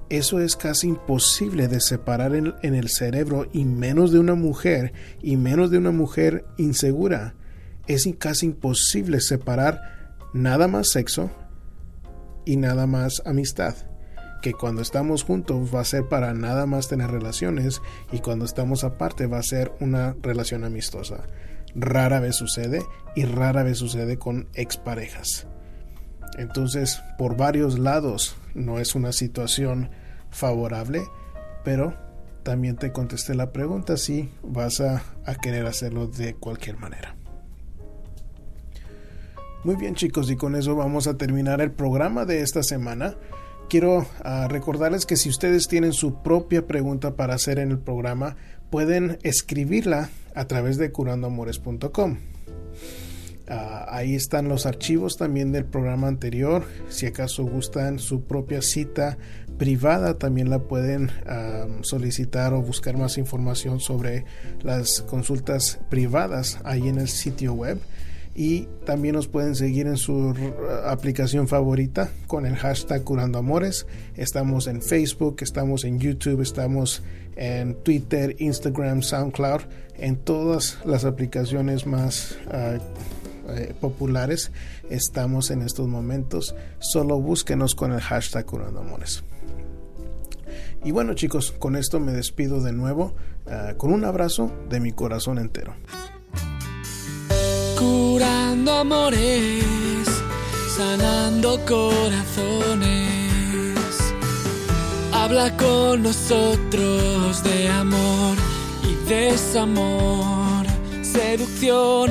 eso 0.08 0.40
es 0.40 0.56
casi 0.56 0.88
imposible 0.88 1.68
de 1.68 1.80
separar 1.80 2.34
en, 2.34 2.54
el 2.62 2.88
cerebro 2.88 3.48
y 3.52 3.64
menos 3.64 4.12
de 4.12 4.18
una 4.18 4.34
mujer 4.34 4.92
y 5.22 5.36
menos 5.36 5.70
de 5.70 5.78
una 5.78 5.90
mujer 5.90 6.44
insegura. 6.58 7.34
Es 7.86 8.08
casi 8.18 8.46
imposible 8.46 9.20
separar 9.20 10.18
nada 10.32 10.68
más 10.68 10.90
sexo 10.90 11.30
y 12.44 12.56
nada 12.56 12.86
más 12.86 13.22
amistad 13.24 13.74
que 14.42 14.52
cuando 14.52 14.82
estamos 14.82 15.22
juntos 15.22 15.74
va 15.74 15.80
a 15.80 15.84
ser 15.84 16.08
para 16.08 16.34
nada 16.34 16.66
más 16.66 16.88
tener 16.88 17.10
relaciones 17.10 17.80
y 18.10 18.18
cuando 18.18 18.44
estamos 18.44 18.84
aparte 18.84 19.26
va 19.26 19.38
a 19.38 19.42
ser 19.42 19.72
una 19.80 20.16
relación 20.20 20.64
amistosa. 20.64 21.24
Rara 21.74 22.20
vez 22.20 22.36
sucede 22.36 22.82
y 23.14 23.24
rara 23.24 23.62
vez 23.62 23.78
sucede 23.78 24.18
con 24.18 24.48
exparejas. 24.54 25.46
Entonces, 26.38 27.02
por 27.18 27.36
varios 27.36 27.78
lados 27.78 28.36
no 28.54 28.78
es 28.78 28.94
una 28.94 29.12
situación 29.12 29.90
favorable, 30.30 31.02
pero 31.64 31.94
también 32.42 32.76
te 32.76 32.92
contesté 32.92 33.34
la 33.34 33.52
pregunta 33.52 33.96
si 33.96 34.30
vas 34.42 34.80
a, 34.80 35.02
querer 35.42 35.66
hacerlo 35.66 36.06
de 36.06 36.34
cualquier 36.34 36.78
manera. 36.78 37.14
Muy 39.64 39.76
bien 39.76 39.94
chicos, 39.94 40.30
y 40.30 40.36
con 40.36 40.56
eso 40.56 40.74
vamos 40.74 41.06
a 41.06 41.16
terminar 41.16 41.60
el 41.60 41.70
programa 41.70 42.24
de 42.24 42.42
esta 42.42 42.62
semana 42.62 43.16
quiero 43.72 44.06
ah, 44.22 44.48
recordarles 44.50 45.06
que 45.06 45.16
si 45.16 45.30
ustedes 45.30 45.66
tienen 45.66 45.94
su 45.94 46.22
propia 46.22 46.66
pregunta 46.66 47.16
para 47.16 47.32
hacer 47.32 47.58
en 47.58 47.70
el 47.70 47.78
programa, 47.78 48.36
pueden 48.68 49.18
escribirla 49.22 50.10
a 50.34 50.44
través 50.44 50.76
de 50.76 50.92
curandoamores.com. 50.92 52.18
Ah, 53.54 53.84
ahí 53.90 54.14
están 54.14 54.48
los 54.48 54.64
archivos 54.64 55.18
también 55.18 55.52
del 55.52 55.66
programa 55.66 56.08
anterior. 56.08 56.64
Si 56.88 57.04
acaso 57.04 57.44
gustan 57.44 57.98
su 57.98 58.22
propia 58.22 58.62
cita 58.62 59.18
privada, 59.58 60.16
también 60.16 60.48
la 60.48 60.60
pueden 60.60 61.10
ah, 61.26 61.66
solicitar 61.82 62.54
o 62.54 62.62
buscar 62.62 62.96
más 62.96 63.18
información 63.18 63.78
sobre 63.78 64.24
las 64.62 65.02
consultas 65.02 65.80
privadas 65.90 66.60
ahí 66.64 66.88
en 66.88 66.98
el 66.98 67.08
sitio 67.08 67.52
web 67.52 67.78
y 68.34 68.68
también 68.86 69.16
nos 69.16 69.28
pueden 69.28 69.54
seguir 69.54 69.86
en 69.86 69.98
su 69.98 70.34
aplicación 70.86 71.46
favorita 71.46 72.10
con 72.28 72.46
el 72.46 72.56
hashtag 72.56 73.04
Curando 73.04 73.38
Amores. 73.38 73.86
Estamos 74.16 74.66
en 74.66 74.80
Facebook, 74.80 75.36
estamos 75.40 75.84
en 75.84 75.98
YouTube, 75.98 76.40
estamos 76.40 77.02
en 77.36 77.74
Twitter, 77.74 78.34
Instagram, 78.38 79.02
SoundCloud, 79.02 79.60
en 79.98 80.16
todas 80.16 80.78
las 80.86 81.04
aplicaciones 81.04 81.86
más 81.86 82.38
ah, 82.50 82.78
eh, 83.48 83.74
populares 83.80 84.52
estamos 84.90 85.50
en 85.50 85.62
estos 85.62 85.88
momentos. 85.88 86.54
Solo 86.78 87.20
búsquenos 87.20 87.74
con 87.74 87.92
el 87.92 88.00
hashtag 88.00 88.44
Curando 88.46 88.80
Amores. 88.80 89.24
Y 90.84 90.90
bueno 90.90 91.14
chicos, 91.14 91.52
con 91.58 91.76
esto 91.76 92.00
me 92.00 92.12
despido 92.12 92.60
de 92.60 92.72
nuevo 92.72 93.14
ah, 93.46 93.74
con 93.76 93.92
un 93.92 94.04
abrazo 94.04 94.50
de 94.68 94.80
mi 94.80 94.92
corazón 94.92 95.38
entero 95.38 95.74
curando 97.82 98.72
amores, 98.72 100.06
sanando 100.76 101.58
corazones. 101.66 102.92
Habla 105.12 105.56
con 105.56 106.02
nosotros 106.02 107.42
de 107.42 107.68
amor 107.68 108.36
y 108.84 108.94
desamor, 109.08 110.66
seducción, 111.02 112.10